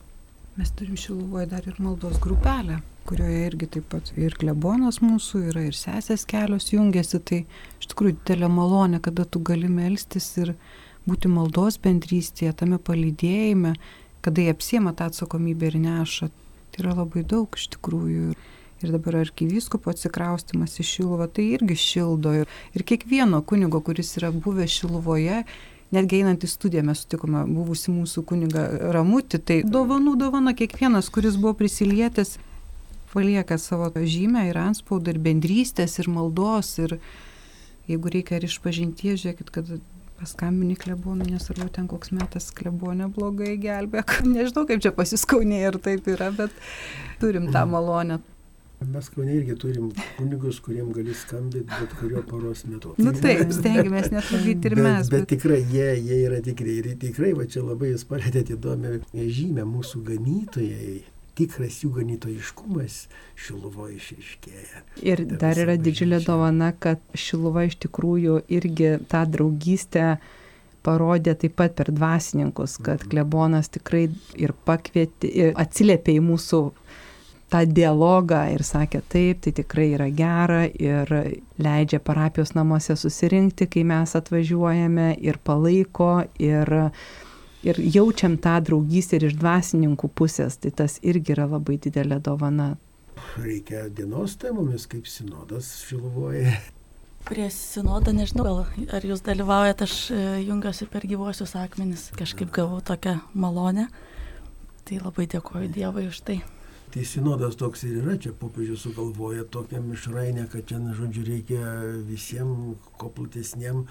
Mes 0.59 0.71
turim 0.75 0.99
Šiluvoje 0.99 1.47
dar 1.53 1.67
ir 1.71 1.77
maldos 1.79 2.19
grupelę, 2.23 2.81
kurioje 3.07 3.45
irgi 3.47 3.69
taip 3.77 3.85
pat 3.93 4.11
ir 4.19 4.35
klebonas 4.39 4.99
mūsų 5.05 5.45
yra, 5.53 5.63
ir 5.69 5.77
sesės 5.79 6.27
kelios 6.29 6.73
jungiasi. 6.73 7.21
Tai 7.23 7.39
iš 7.79 7.91
tikrųjų 7.93 8.17
didelė 8.19 8.51
malonė, 8.51 8.99
kada 9.05 9.25
tu 9.25 9.41
gali 9.41 9.71
melstis 9.71 10.27
ir 10.43 10.57
būti 11.09 11.31
maldos 11.33 11.79
bendrystėje, 11.83 12.53
tame 12.63 12.79
palydėjime, 12.79 13.75
kada 14.25 14.45
jie 14.45 14.53
apsiema 14.53 14.95
tą 14.97 15.09
atsakomybę 15.11 15.71
ir 15.71 15.81
neša. 15.83 16.31
Tai 16.73 16.85
yra 16.85 16.95
labai 17.01 17.25
daug 17.27 17.57
iš 17.57 17.69
tikrųjų. 17.75 18.35
Ir 18.79 18.93
dabar 18.95 19.17
arkivyskupo 19.25 19.91
atsikraustimas 19.91 20.77
iš 20.79 20.93
Šiluvą 20.99 21.27
tai 21.35 21.49
irgi 21.57 21.75
šildo. 21.83 22.35
Ir, 22.45 22.53
ir 22.79 22.85
kiekvieno 22.87 23.41
kunigo, 23.43 23.81
kuris 23.83 24.13
yra 24.21 24.31
buvęs 24.31 24.77
Šiluvoje, 24.77 25.41
netgi 25.95 26.21
einant 26.21 26.45
į 26.45 26.51
studiją 26.53 26.85
mes 26.87 27.03
sutikome 27.03 27.43
buvusi 27.49 27.91
mūsų 27.91 28.23
kuniga 28.29 28.69
Ramutį, 28.95 29.41
tai 29.43 29.57
dovanų 29.67 30.15
dovana 30.21 30.55
kiekvienas, 30.55 31.11
kuris 31.11 31.41
buvo 31.41 31.57
prisilietęs, 31.59 32.37
palieka 33.11 33.59
savo 33.59 33.91
žymę 33.91 34.47
ir 34.51 34.61
anspaudą, 34.61 35.15
ir 35.15 35.23
bendrystės, 35.27 35.99
ir 35.99 36.11
maldos, 36.13 36.77
ir 36.79 36.99
jeigu 37.89 38.13
reikia 38.15 38.39
ir 38.39 38.47
išpažinties, 38.47 39.25
žiūrėkit, 39.25 39.51
kad 39.51 39.73
paskambini 40.19 40.77
klebonui, 40.79 41.29
nesvarbu 41.33 41.69
ten 41.75 41.87
koks 41.91 42.11
metas 42.17 42.51
klebonė 42.57 43.11
blogai 43.15 43.55
gelbė, 43.63 44.05
nežinau 44.37 44.67
kaip 44.69 44.83
čia 44.85 44.95
pasiskaunė 44.97 45.63
ir 45.67 45.79
taip 45.85 46.09
yra, 46.11 46.33
bet 46.35 46.55
turim 47.23 47.51
tą 47.55 47.65
malonę. 47.71 48.21
Mes 48.79 49.09
kaunė 49.11 49.33
irgi 49.41 49.57
turim 49.59 49.89
kunigus, 50.15 50.61
kuriem 50.63 50.93
gali 50.95 51.15
skambinti 51.19 51.67
bet 51.67 51.95
kurio 51.99 52.21
paros 52.23 52.63
metu. 52.71 52.93
Na 53.01 53.09
nu, 53.09 53.15
taip, 53.19 53.51
stengiamės 53.51 54.13
netrukdyti 54.15 54.71
ir 54.71 54.77
bet, 54.79 54.85
mes. 54.87 55.11
Bet, 55.11 55.25
bet 55.25 55.33
tikrai 55.33 55.59
jie, 55.65 55.89
jie 55.99 56.19
yra 56.29 56.39
tikrai. 56.47 56.77
Ir 56.79 56.93
tikrai, 57.03 57.33
va 57.35 57.49
čia 57.51 57.65
labai 57.67 57.91
jūs 57.91 58.07
palėtėte 58.07 58.55
įdomią 58.55 59.01
žymę, 59.11 59.67
mūsų 59.67 60.05
ganytojai 60.07 61.01
tikras 61.39 61.83
jų 61.85 61.93
ganytojiškumas 62.01 62.99
Šiluvoje 63.39 63.99
išriškėja. 64.01 64.83
Ir 65.07 65.23
dar 65.39 65.59
yra 65.63 65.79
didžiulė 65.79 66.21
dovana, 66.25 66.73
kad 66.75 67.03
Šiluva 67.15 67.69
iš 67.69 67.79
tikrųjų 67.87 68.41
irgi 68.59 68.97
tą 69.11 69.23
draugystę 69.31 70.17
parodė 70.87 71.35
taip 71.39 71.57
pat 71.59 71.75
per 71.79 71.93
dvasininkus, 71.95 72.79
kad 72.81 73.03
mhm. 73.03 73.13
klebonas 73.13 73.71
tikrai 73.75 74.09
ir 74.39 74.55
pakvietė, 74.67 75.31
ir 75.31 75.55
atsiliepė 75.59 76.19
į 76.19 76.25
mūsų 76.31 76.63
tą 77.49 77.63
dialogą 77.65 78.43
ir 78.53 78.65
sakė 78.67 79.01
taip, 79.09 79.41
tai 79.45 79.55
tikrai 79.57 79.89
yra 79.97 80.09
gera 80.13 80.65
ir 80.69 81.13
leidžia 81.61 82.01
parapijos 82.05 82.53
namuose 82.57 82.97
susirinkti, 82.99 83.69
kai 83.73 83.87
mes 83.89 84.13
atvažiuojame 84.19 85.15
ir 85.25 85.41
palaiko 85.45 86.13
ir 86.43 86.75
ir 87.67 87.79
jaučiam 87.81 88.37
tą 88.39 88.59
draugystę 88.65 89.19
ir 89.19 89.29
iš 89.31 89.39
dvasininkų 89.39 90.11
pusės, 90.15 90.59
tai 90.63 90.71
tas 90.71 90.99
irgi 91.03 91.35
yra 91.37 91.49
labai 91.51 91.79
didelė 91.83 92.21
dovana. 92.23 92.75
Reikia 93.39 93.89
dienos 93.91 94.37
temomis, 94.39 94.87
kaip 94.91 95.09
sinodas 95.11 95.71
šiluvoja. 95.89 96.55
Prie 97.29 97.49
sinodo 97.53 98.15
nežinau, 98.15 98.45
gal 98.47 98.93
ar 98.95 99.05
jūs 99.05 99.21
dalyvaujate, 99.27 99.85
aš 99.85 99.97
e, 100.15 100.21
jungiuosi 100.47 100.87
per 100.89 101.05
gyvosius 101.05 101.57
akmenis, 101.59 102.07
kažkaip 102.17 102.53
gavau 102.55 102.79
tokią 102.81 103.19
malonę. 103.35 103.89
Tai 104.89 105.03
labai 105.03 105.27
dėkoju 105.29 105.69
Dievui 105.75 106.07
už 106.09 106.23
tai. 106.25 106.39
Tai 106.89 107.03
sinodas 107.05 107.59
toks 107.61 107.83
ir 107.85 107.99
yra, 108.01 108.15
čia 108.17 108.31
popiežius 108.33 108.87
sugalvoja 108.87 109.45
tokią 109.45 109.83
mišrainę, 109.85 110.47
kad 110.49 110.65
čia, 110.71 110.79
žodžiu, 110.97 111.27
reikia 111.27 111.65
visiems 112.09 112.79
kuo 112.97 113.11
platesniem 113.13 113.83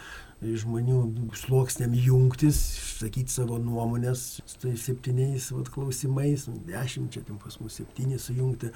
žmonių 0.41 1.00
sluoksniam 1.38 1.93
jungtis, 1.97 2.60
išsakyti 2.78 3.34
savo 3.34 3.58
nuomonės 3.62 4.26
su 4.43 4.60
tais 4.62 4.84
septyniais 4.86 5.50
vat, 5.56 5.71
klausimais, 5.73 6.45
dešimt 6.67 7.15
čia 7.15 7.23
ten 7.26 7.39
pas 7.41 7.58
mus 7.62 7.80
septyni 7.80 8.19
sujungti 8.21 8.69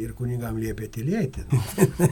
ir 0.00 0.14
kunigam 0.16 0.56
liepia 0.60 0.88
tylėti. 0.92 1.44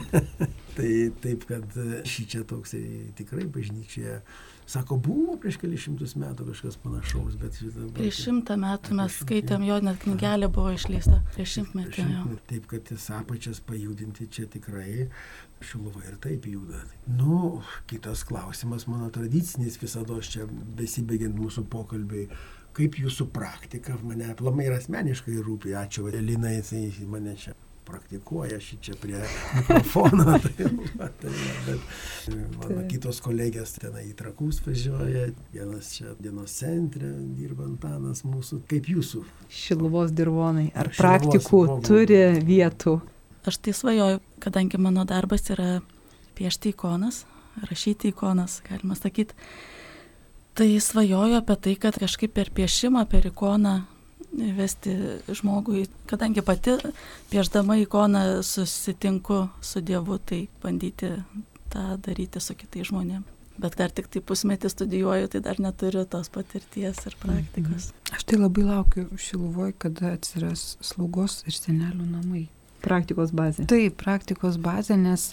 tai 0.77 0.91
taip, 1.23 1.47
kad 1.49 1.77
šį 2.07 2.27
čia 2.35 2.45
toks 2.47 2.75
tikrai 3.17 3.47
bažnyčioje 3.49 4.21
Sako, 4.69 4.97
buvo 5.03 5.35
prieš 5.41 5.57
kelius 5.61 5.83
šimtus 5.85 6.13
metų 6.19 6.45
kažkas 6.51 6.77
panašaus, 6.83 7.35
bet 7.41 7.57
šitą... 7.59 7.87
Prieš 7.97 8.21
šimtą 8.27 8.55
metų 8.61 8.97
mes 8.99 9.17
skaitėm, 9.23 9.65
jo 9.67 9.79
net 9.83 9.99
knygelė 10.03 10.47
buvo 10.53 10.71
išleista. 10.75 11.19
Prieš 11.35 11.57
šimtmetį. 11.57 12.05
Taip, 12.51 12.69
kad 12.71 12.85
tas 12.91 13.09
apačias 13.17 13.59
pajudinti 13.67 14.29
čia 14.31 14.47
tikrai 14.51 15.09
šiluva 15.65 16.05
ir 16.07 16.15
taip 16.23 16.47
juda. 16.49 16.85
Nu, 17.09 17.61
kitas 17.89 18.23
klausimas, 18.27 18.87
mano 18.89 19.09
tradicinis 19.13 19.79
visada 19.81 20.17
čia 20.23 20.47
besibaigiant 20.77 21.37
mūsų 21.37 21.65
pokalbiai 21.71 22.29
kaip 22.77 22.95
jūsų 23.01 23.27
praktika 23.35 23.97
mane 24.03 24.29
aplamai 24.31 24.69
ir 24.69 24.77
asmeniškai 24.77 25.41
rūpi. 25.43 25.75
Ačiū, 25.75 26.07
Elinai, 26.07 26.61
tai 26.63 26.85
mane 27.09 27.35
čia 27.39 27.55
praktikuoja 27.91 28.59
šį 28.63 28.77
čia 28.85 28.95
prie 28.99 29.19
mikrofono. 29.19 30.37
tai, 30.45 30.69
va, 30.97 31.09
tai, 31.21 31.33
bet 31.67 32.35
mano 32.55 32.85
kitos 32.91 33.19
kolegės 33.23 33.75
tenai 33.81 34.07
į 34.09 34.15
trakus 34.19 34.61
važiuoja, 34.65 35.27
vienas 35.53 35.91
čia 35.97 36.15
dienos 36.21 36.55
centre 36.61 37.11
dirba 37.37 37.67
Antanas 37.67 38.23
mūsų. 38.27 38.61
Kaip 38.71 38.89
jūsų? 38.91 39.25
Šiluvos 39.51 40.13
dirvonai. 40.15 40.69
Ar 40.75 40.91
praktikų 40.97 41.63
dirvonai. 41.67 41.87
turi 41.87 42.21
vietų? 42.47 42.97
Aš 43.47 43.57
tai 43.65 43.73
svajoju, 43.73 44.21
kadangi 44.43 44.77
mano 44.77 45.05
darbas 45.09 45.49
yra 45.49 45.79
piešti 46.37 46.75
ikonas, 46.75 47.23
rašyti 47.69 48.11
ikonas, 48.13 48.59
galima 48.67 48.95
sakyti. 48.95 49.33
Tai 50.53 50.67
svajoju 50.83 51.39
apie 51.39 51.55
tai, 51.63 51.73
kad 51.79 51.97
kažkaip 51.97 52.33
per 52.35 52.51
piešimą, 52.53 53.05
per 53.09 53.25
ikoną 53.31 53.81
vesti 54.31 54.95
žmogui, 55.27 55.85
kadangi 56.09 56.41
pati 56.41 56.77
pieždama 57.31 57.75
ikoną 57.81 58.43
susitinku 58.43 59.47
su 59.61 59.81
Dievu, 59.81 60.17
tai 60.17 60.47
bandyti 60.63 61.11
tą 61.71 61.97
daryti 61.97 62.39
su 62.39 62.55
kitais 62.55 62.89
žmonėmis. 62.91 63.37
Bet 63.61 63.75
dar 63.77 63.91
tik 63.93 64.07
tai 64.09 64.21
pusmetį 64.25 64.71
studijuoju, 64.71 65.27
tai 65.33 65.41
dar 65.45 65.59
neturiu 65.61 66.05
tos 66.09 66.31
patirties 66.33 67.03
ir 67.05 67.17
praktikos. 67.21 67.91
Mhm. 67.91 68.15
Aš 68.15 68.23
tai 68.25 68.39
labai 68.39 68.63
laukiu 68.65 69.05
Šiluvoje, 69.19 69.75
kada 69.77 70.15
atsiras 70.15 70.77
slaugos 70.81 71.41
ir 71.45 71.57
senelių 71.57 72.07
namai. 72.07 72.47
Praktikos 72.81 73.35
bazė. 73.37 73.67
Taip, 73.69 73.99
praktikos 74.01 74.57
bazė, 74.57 74.97
nes 74.97 75.27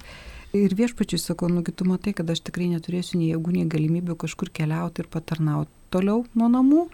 ir 0.53 0.74
viešpačiui 0.76 1.20
sakau, 1.22 1.49
nu, 1.49 1.62
tu 1.62 1.86
matai, 1.88 2.12
kad 2.12 2.28
aš 2.28 2.42
tikrai 2.51 2.68
neturėsiu 2.74 3.20
nei 3.20 3.30
jėgų, 3.30 3.55
nei 3.55 3.70
galimybių 3.70 4.18
kažkur 4.20 4.53
keliauti 4.53 5.05
ir 5.05 5.09
patarnauti 5.12 5.72
toliau 5.94 6.26
nuo 6.36 6.51
namų 6.53 6.84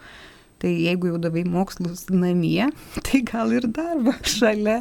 Tai 0.64 0.70
jeigu 0.72 1.10
jau 1.10 1.18
davai 1.20 1.42
mokslus 1.44 2.06
namie, 2.08 2.70
tai 3.04 3.18
gal 3.28 3.50
ir 3.52 3.66
darbą 3.68 4.14
šalia, 4.24 4.78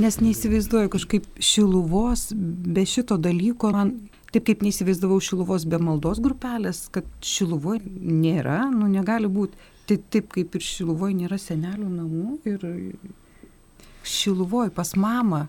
nes 0.00 0.16
neįsivaizduoju 0.22 0.88
kažkaip 0.94 1.26
šiluvos, 1.44 2.30
be 2.32 2.86
šito 2.88 3.18
dalyko, 3.20 3.68
man 3.76 3.90
taip 4.32 4.46
kaip 4.48 4.64
neįsivaizdavau 4.64 5.18
šiluvos 5.20 5.66
be 5.68 5.76
maldos 5.76 6.22
grupelės, 6.24 6.86
kad 6.94 7.04
šiluvoje 7.20 7.84
nėra, 7.84 8.62
nu 8.72 8.88
negali 8.88 9.28
būti. 9.28 9.60
Tai 9.86 10.00
taip 10.16 10.32
kaip 10.32 10.56
ir 10.56 10.64
šiluvoje 10.64 11.18
nėra 11.20 11.36
senelių 11.36 11.90
namų 11.98 12.38
ir 12.48 12.64
šiluvoje 14.08 14.72
pas 14.72 14.96
mamą 14.96 15.44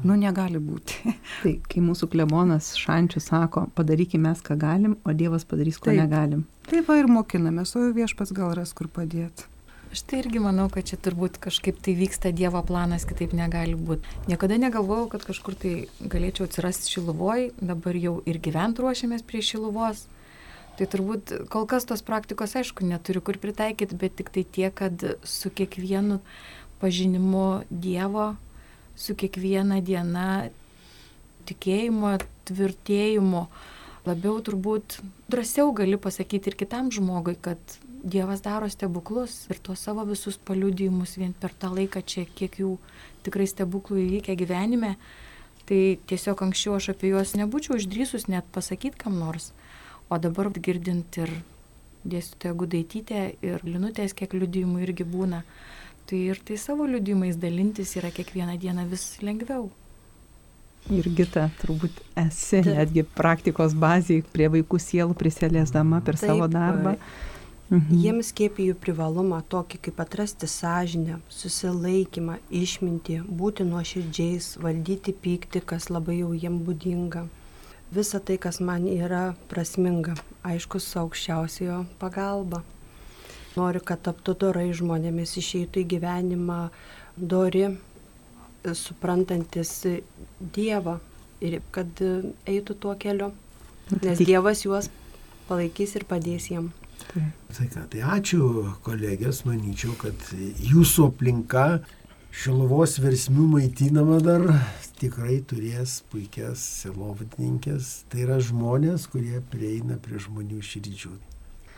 Nu, 0.00 0.16
negali 0.16 0.60
būti. 0.62 1.12
Tai 1.42 1.54
kai 1.68 1.84
mūsų 1.84 2.08
klebonas 2.12 2.72
Šančių 2.80 3.20
sako, 3.22 3.66
padarykime 3.76 4.30
mes, 4.30 4.40
ką 4.44 4.56
galim, 4.60 4.96
o 5.04 5.14
Dievas 5.16 5.44
padarys, 5.48 5.78
ko 5.78 5.90
Taip. 5.90 6.00
negalim. 6.00 6.46
Taip 6.68 6.88
va 6.88 6.96
ir 7.00 7.10
mokinamės, 7.12 7.74
o 7.76 7.90
viešpas 7.92 8.32
gal 8.36 8.54
ras 8.56 8.72
kur 8.76 8.88
padėti. 8.92 9.48
Aš 9.92 10.06
tai 10.08 10.22
irgi 10.22 10.40
manau, 10.40 10.70
kad 10.72 10.86
čia 10.88 10.96
turbūt 10.96 11.36
kažkaip 11.42 11.76
tai 11.84 11.92
vyksta 11.98 12.30
Dievo 12.32 12.62
planas, 12.64 13.04
kitaip 13.04 13.34
negali 13.36 13.76
būti. 13.76 14.08
Niekada 14.30 14.56
negalvojau, 14.56 15.10
kad 15.12 15.26
kažkur 15.28 15.58
tai 15.60 15.72
galėčiau 16.00 16.46
atsirasti 16.48 16.94
Šiluvoj, 16.94 17.50
dabar 17.60 17.98
jau 18.00 18.14
ir 18.24 18.38
gyvent 18.40 18.80
ruošiamės 18.80 19.26
prie 19.28 19.42
Šiluvos. 19.44 20.06
Tai 20.78 20.88
turbūt 20.88 21.34
kol 21.52 21.68
kas 21.68 21.84
tos 21.84 22.00
praktikos, 22.00 22.56
aišku, 22.56 22.88
neturiu 22.88 23.20
kur 23.20 23.36
pritaikyti, 23.36 23.98
bet 24.00 24.16
tik 24.16 24.32
tai 24.32 24.46
tiek, 24.48 24.72
kad 24.72 25.04
su 25.28 25.52
kiekvienu 25.52 26.22
pažinimu 26.80 27.66
Dievo, 27.68 28.30
su 28.96 29.16
kiekviena 29.18 29.80
diena 29.84 30.48
tikėjimo, 31.48 32.16
tvirtėjimo, 32.48 33.46
labiau 34.06 34.40
turbūt 34.44 34.98
drąsiau 35.32 35.72
gali 35.76 35.98
pasakyti 36.00 36.52
ir 36.52 36.58
kitam 36.64 36.92
žmogui, 36.94 37.36
kad 37.40 37.58
Dievas 38.02 38.40
daro 38.42 38.66
stebuklus 38.66 39.44
ir 39.46 39.60
tuos 39.62 39.84
savo 39.86 40.02
visus 40.02 40.34
paliudijimus 40.34 41.12
vien 41.20 41.30
per 41.38 41.52
tą 41.54 41.68
laiką 41.70 42.00
čia, 42.02 42.24
kiek 42.26 42.56
jų 42.58 42.72
tikrai 43.22 43.46
stebuklų 43.46 44.00
įvykę 44.02 44.34
gyvenime, 44.40 44.96
tai 45.70 46.00
tiesiog 46.10 46.42
anksčiau 46.42 46.80
aš 46.80 46.88
apie 46.96 47.12
juos 47.12 47.36
nebūčiau 47.38 47.78
išdrysus 47.78 48.26
net 48.26 48.48
pasakyti 48.50 48.98
kam 49.04 49.20
nors. 49.22 49.52
O 50.10 50.18
dabar 50.18 50.50
girdint 50.50 51.14
ir 51.22 51.30
dėstytoją 52.02 52.56
Gudaitytę 52.64 53.22
ir 53.38 53.62
Linutės, 53.62 54.16
kiek 54.18 54.34
liudijimų 54.34 54.82
irgi 54.82 55.06
būna, 55.06 55.44
tai 56.06 56.24
ir 56.32 56.40
tai 56.44 56.58
savo 56.60 56.86
liudijimais 56.88 57.38
dalintis 57.40 57.96
yra 58.00 58.10
kiekvieną 58.14 58.58
dieną 58.60 58.88
vis 58.90 59.06
lengviau. 59.22 59.70
Ir 60.90 61.06
gita, 61.14 61.46
turbūt 61.60 62.00
esi 62.18 62.58
netgi 62.66 63.04
praktikos 63.06 63.74
bazėje 63.78 64.24
prie 64.34 64.48
vaikų 64.50 64.80
sielų 64.82 65.14
prisėlėsdama 65.18 66.00
per 66.02 66.18
Taip, 66.18 66.32
savo 66.32 66.48
darbą. 66.50 66.96
Mhm. 67.72 68.00
Jiems 68.02 68.32
skiepijų 68.34 68.74
privalumą 68.82 69.38
tokį 69.48 69.78
kaip 69.86 70.00
atrasti 70.02 70.48
sąžinę, 70.50 71.20
susilaikymą, 71.32 72.40
išmintį, 72.50 73.22
būti 73.38 73.64
nuoširdžiais, 73.64 74.56
valdyti 74.60 75.14
pyktį, 75.14 75.62
kas 75.70 75.88
labai 75.88 76.18
jau 76.18 76.34
jiem 76.34 76.58
būdinga. 76.66 77.24
Visa 77.92 78.20
tai, 78.20 78.36
kas 78.40 78.58
man 78.60 78.84
yra 78.90 79.34
prasminga, 79.48 80.18
aišku, 80.44 80.82
su 80.82 80.98
aukščiausiojo 81.00 81.84
pagalba. 82.02 82.60
Noriu, 83.56 83.82
kad 83.84 84.00
taptų 84.06 84.34
dorai 84.46 84.68
žmonėmis, 84.72 85.36
išeitų 85.40 85.82
į 85.82 85.88
gyvenimą 85.96 86.58
dori, 87.16 87.66
suprantantis 88.78 89.74
Dievą 90.40 90.98
ir 91.42 91.58
kad 91.74 92.00
eitų 92.48 92.76
tuo 92.80 92.94
keliu, 92.96 93.32
nes 94.00 94.18
Tik- 94.18 94.28
Dievas 94.30 94.62
juos 94.64 94.88
palaikys 95.48 95.96
ir 95.98 96.06
padės 96.08 96.48
jiem. 96.52 96.70
Tai 97.12 97.66
ką, 97.68 97.82
tai 97.90 98.04
ačiū 98.14 98.46
kolegės, 98.86 99.42
manyčiau, 99.44 99.96
kad 100.00 100.16
jūsų 100.62 101.10
aplinka 101.10 101.82
Šiluvos 102.32 102.94
versmių 103.02 103.44
maitinama 103.58 104.16
dar 104.24 104.46
tikrai 104.96 105.42
turės 105.44 105.98
puikias 106.08 106.62
selovadininkės. 106.80 107.90
Tai 108.08 108.22
yra 108.24 108.38
žmonės, 108.40 109.04
kurie 109.12 109.42
prieina 109.52 109.98
prie 110.00 110.16
žmonių 110.22 110.62
širdžių. 110.64 111.12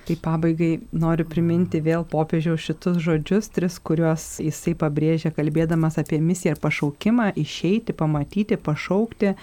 Tai 0.05 0.17
pabaigai 0.21 0.83
noriu 0.93 1.25
priminti 1.25 1.81
vėl 1.81 2.03
popiežiaus 2.05 2.61
šitus 2.61 2.99
žodžius, 3.01 3.49
tris, 3.57 3.79
kuriuos 3.81 4.35
jisai 4.45 4.75
pabrėžia, 4.77 5.33
kalbėdamas 5.33 5.97
apie 6.01 6.19
misiją 6.21 6.53
ir 6.53 6.61
pašaukimą- 6.61 7.31
išeiti, 7.45 7.97
pamatyti, 7.97 8.59
pašaukti. 8.61 9.35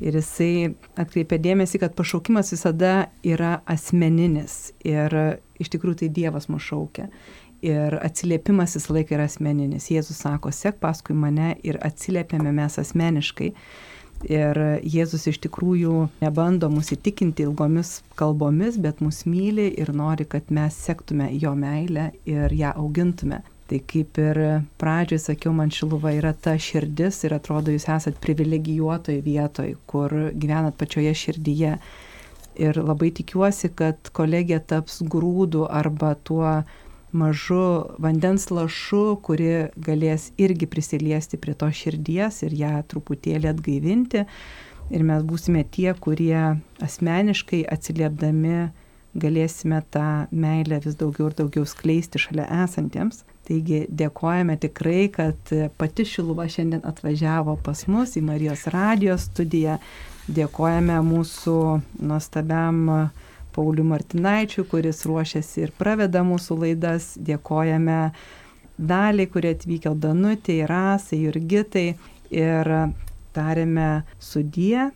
Ir 0.00 0.16
jisai 0.18 0.74
atkreipia 0.96 1.38
dėmesį, 1.38 1.80
kad 1.80 1.94
pašaukimas 1.94 2.50
visada 2.50 3.08
yra 3.22 3.60
asmeninis. 3.66 4.72
Ir 4.84 5.38
iš 5.60 5.68
tikrųjų 5.68 5.96
tai 6.00 6.08
Dievas 6.08 6.48
mus 6.48 6.62
šaukia. 6.62 7.08
Ir 7.62 7.98
atsiliepimas 8.00 8.74
visą 8.76 8.94
laiką 8.96 9.14
yra 9.14 9.24
asmeninis. 9.28 9.90
Jėzus 9.92 10.16
sako, 10.16 10.50
sek 10.50 10.80
paskui 10.80 11.14
mane 11.14 11.56
ir 11.62 11.78
atsiliepiame 11.80 12.52
mes 12.52 12.78
asmeniškai. 12.78 13.52
Ir 14.24 14.56
Jėzus 14.88 15.26
iš 15.28 15.38
tikrųjų 15.44 16.06
nebando 16.22 16.70
mus 16.72 16.92
įtikinti 16.94 17.44
ilgomis 17.44 17.98
kalbomis, 18.16 18.78
bet 18.80 19.02
mus 19.04 19.24
myli 19.28 19.66
ir 19.76 19.92
nori, 19.92 20.24
kad 20.24 20.48
mes 20.48 20.76
sektume 20.86 21.28
jo 21.36 21.52
meilę 21.58 22.10
ir 22.24 22.54
ją 22.56 22.72
augintume. 22.80 23.42
Tai 23.68 23.80
kaip 23.88 24.18
ir 24.20 24.40
pradžioj 24.80 25.20
sakiau, 25.22 25.52
man 25.56 25.70
šiluva 25.72 26.12
yra 26.16 26.34
ta 26.36 26.56
širdis 26.60 27.22
ir 27.24 27.36
atrodo, 27.36 27.72
jūs 27.72 27.86
esat 27.88 28.18
privilegijuotoj 28.20 29.20
vietoj, 29.24 29.70
kur 29.88 30.12
gyvenat 30.32 30.76
pačioje 30.80 31.14
širdyje. 31.20 31.78
Ir 32.60 32.76
labai 32.78 33.10
tikiuosi, 33.10 33.72
kad 33.74 34.12
kolegija 34.14 34.60
taps 34.60 35.00
grūdų 35.10 35.64
arba 35.66 36.12
tuo 36.28 36.60
mažu 37.14 37.86
vandens 38.02 38.50
lašu, 38.50 39.16
kuri 39.24 39.70
galės 39.78 40.30
irgi 40.40 40.68
prisiliesti 40.70 41.38
prie 41.40 41.54
to 41.58 41.70
širdies 41.70 42.42
ir 42.46 42.54
ją 42.58 42.76
truputėlį 42.90 43.50
atgaivinti. 43.54 44.24
Ir 44.92 45.04
mes 45.06 45.22
būsime 45.24 45.62
tie, 45.72 45.92
kurie 45.96 46.58
asmeniškai 46.84 47.62
atsiliepdami 47.72 48.58
galėsime 49.14 49.78
tą 49.94 50.26
meilę 50.34 50.80
vis 50.84 50.96
daugiau 50.98 51.30
ir 51.30 51.36
daugiau 51.38 51.64
skleisti 51.68 52.20
šalia 52.20 52.46
esantiems. 52.64 53.22
Taigi 53.44 53.84
dėkojame 53.92 54.56
tikrai, 54.60 55.06
kad 55.12 55.52
pati 55.78 56.06
Šiluva 56.08 56.46
šiandien 56.50 56.84
atvažiavo 56.88 57.58
pas 57.64 57.84
mus 57.92 58.16
į 58.16 58.24
Marijos 58.24 58.64
radijos 58.72 59.28
studiją. 59.30 59.78
Dėkojame 60.24 60.96
mūsų 61.04 61.58
nuostabiam 62.00 63.10
Pauliu 63.54 63.84
Martinaičiu, 63.86 64.66
kuris 64.70 65.04
ruošiasi 65.08 65.66
ir 65.66 65.74
praveda 65.78 66.24
mūsų 66.26 66.58
laidas. 66.64 67.12
Dėkojame 67.16 68.00
daliai, 68.78 69.30
kurie 69.30 69.54
atvykę 69.54 69.94
Danutė, 69.94 70.60
Rasai, 70.68 71.22
Jurgitai 71.24 71.88
ir 72.34 72.74
tarėme 73.34 74.04
sudie 74.18 74.90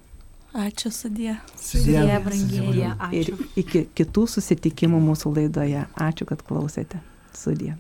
Ačiū 0.59 0.91
sudė. 0.91 1.37
Sudie, 1.61 2.01
brangieji. 2.25 2.89
ir 3.13 3.29
iki 3.61 3.85
kitų 3.95 4.25
susitikimų 4.35 5.01
mūsų 5.11 5.35
laidoje. 5.37 5.85
Ačiū, 5.95 6.27
kad 6.27 6.43
klausėte. 6.43 7.03
Sudie. 7.37 7.77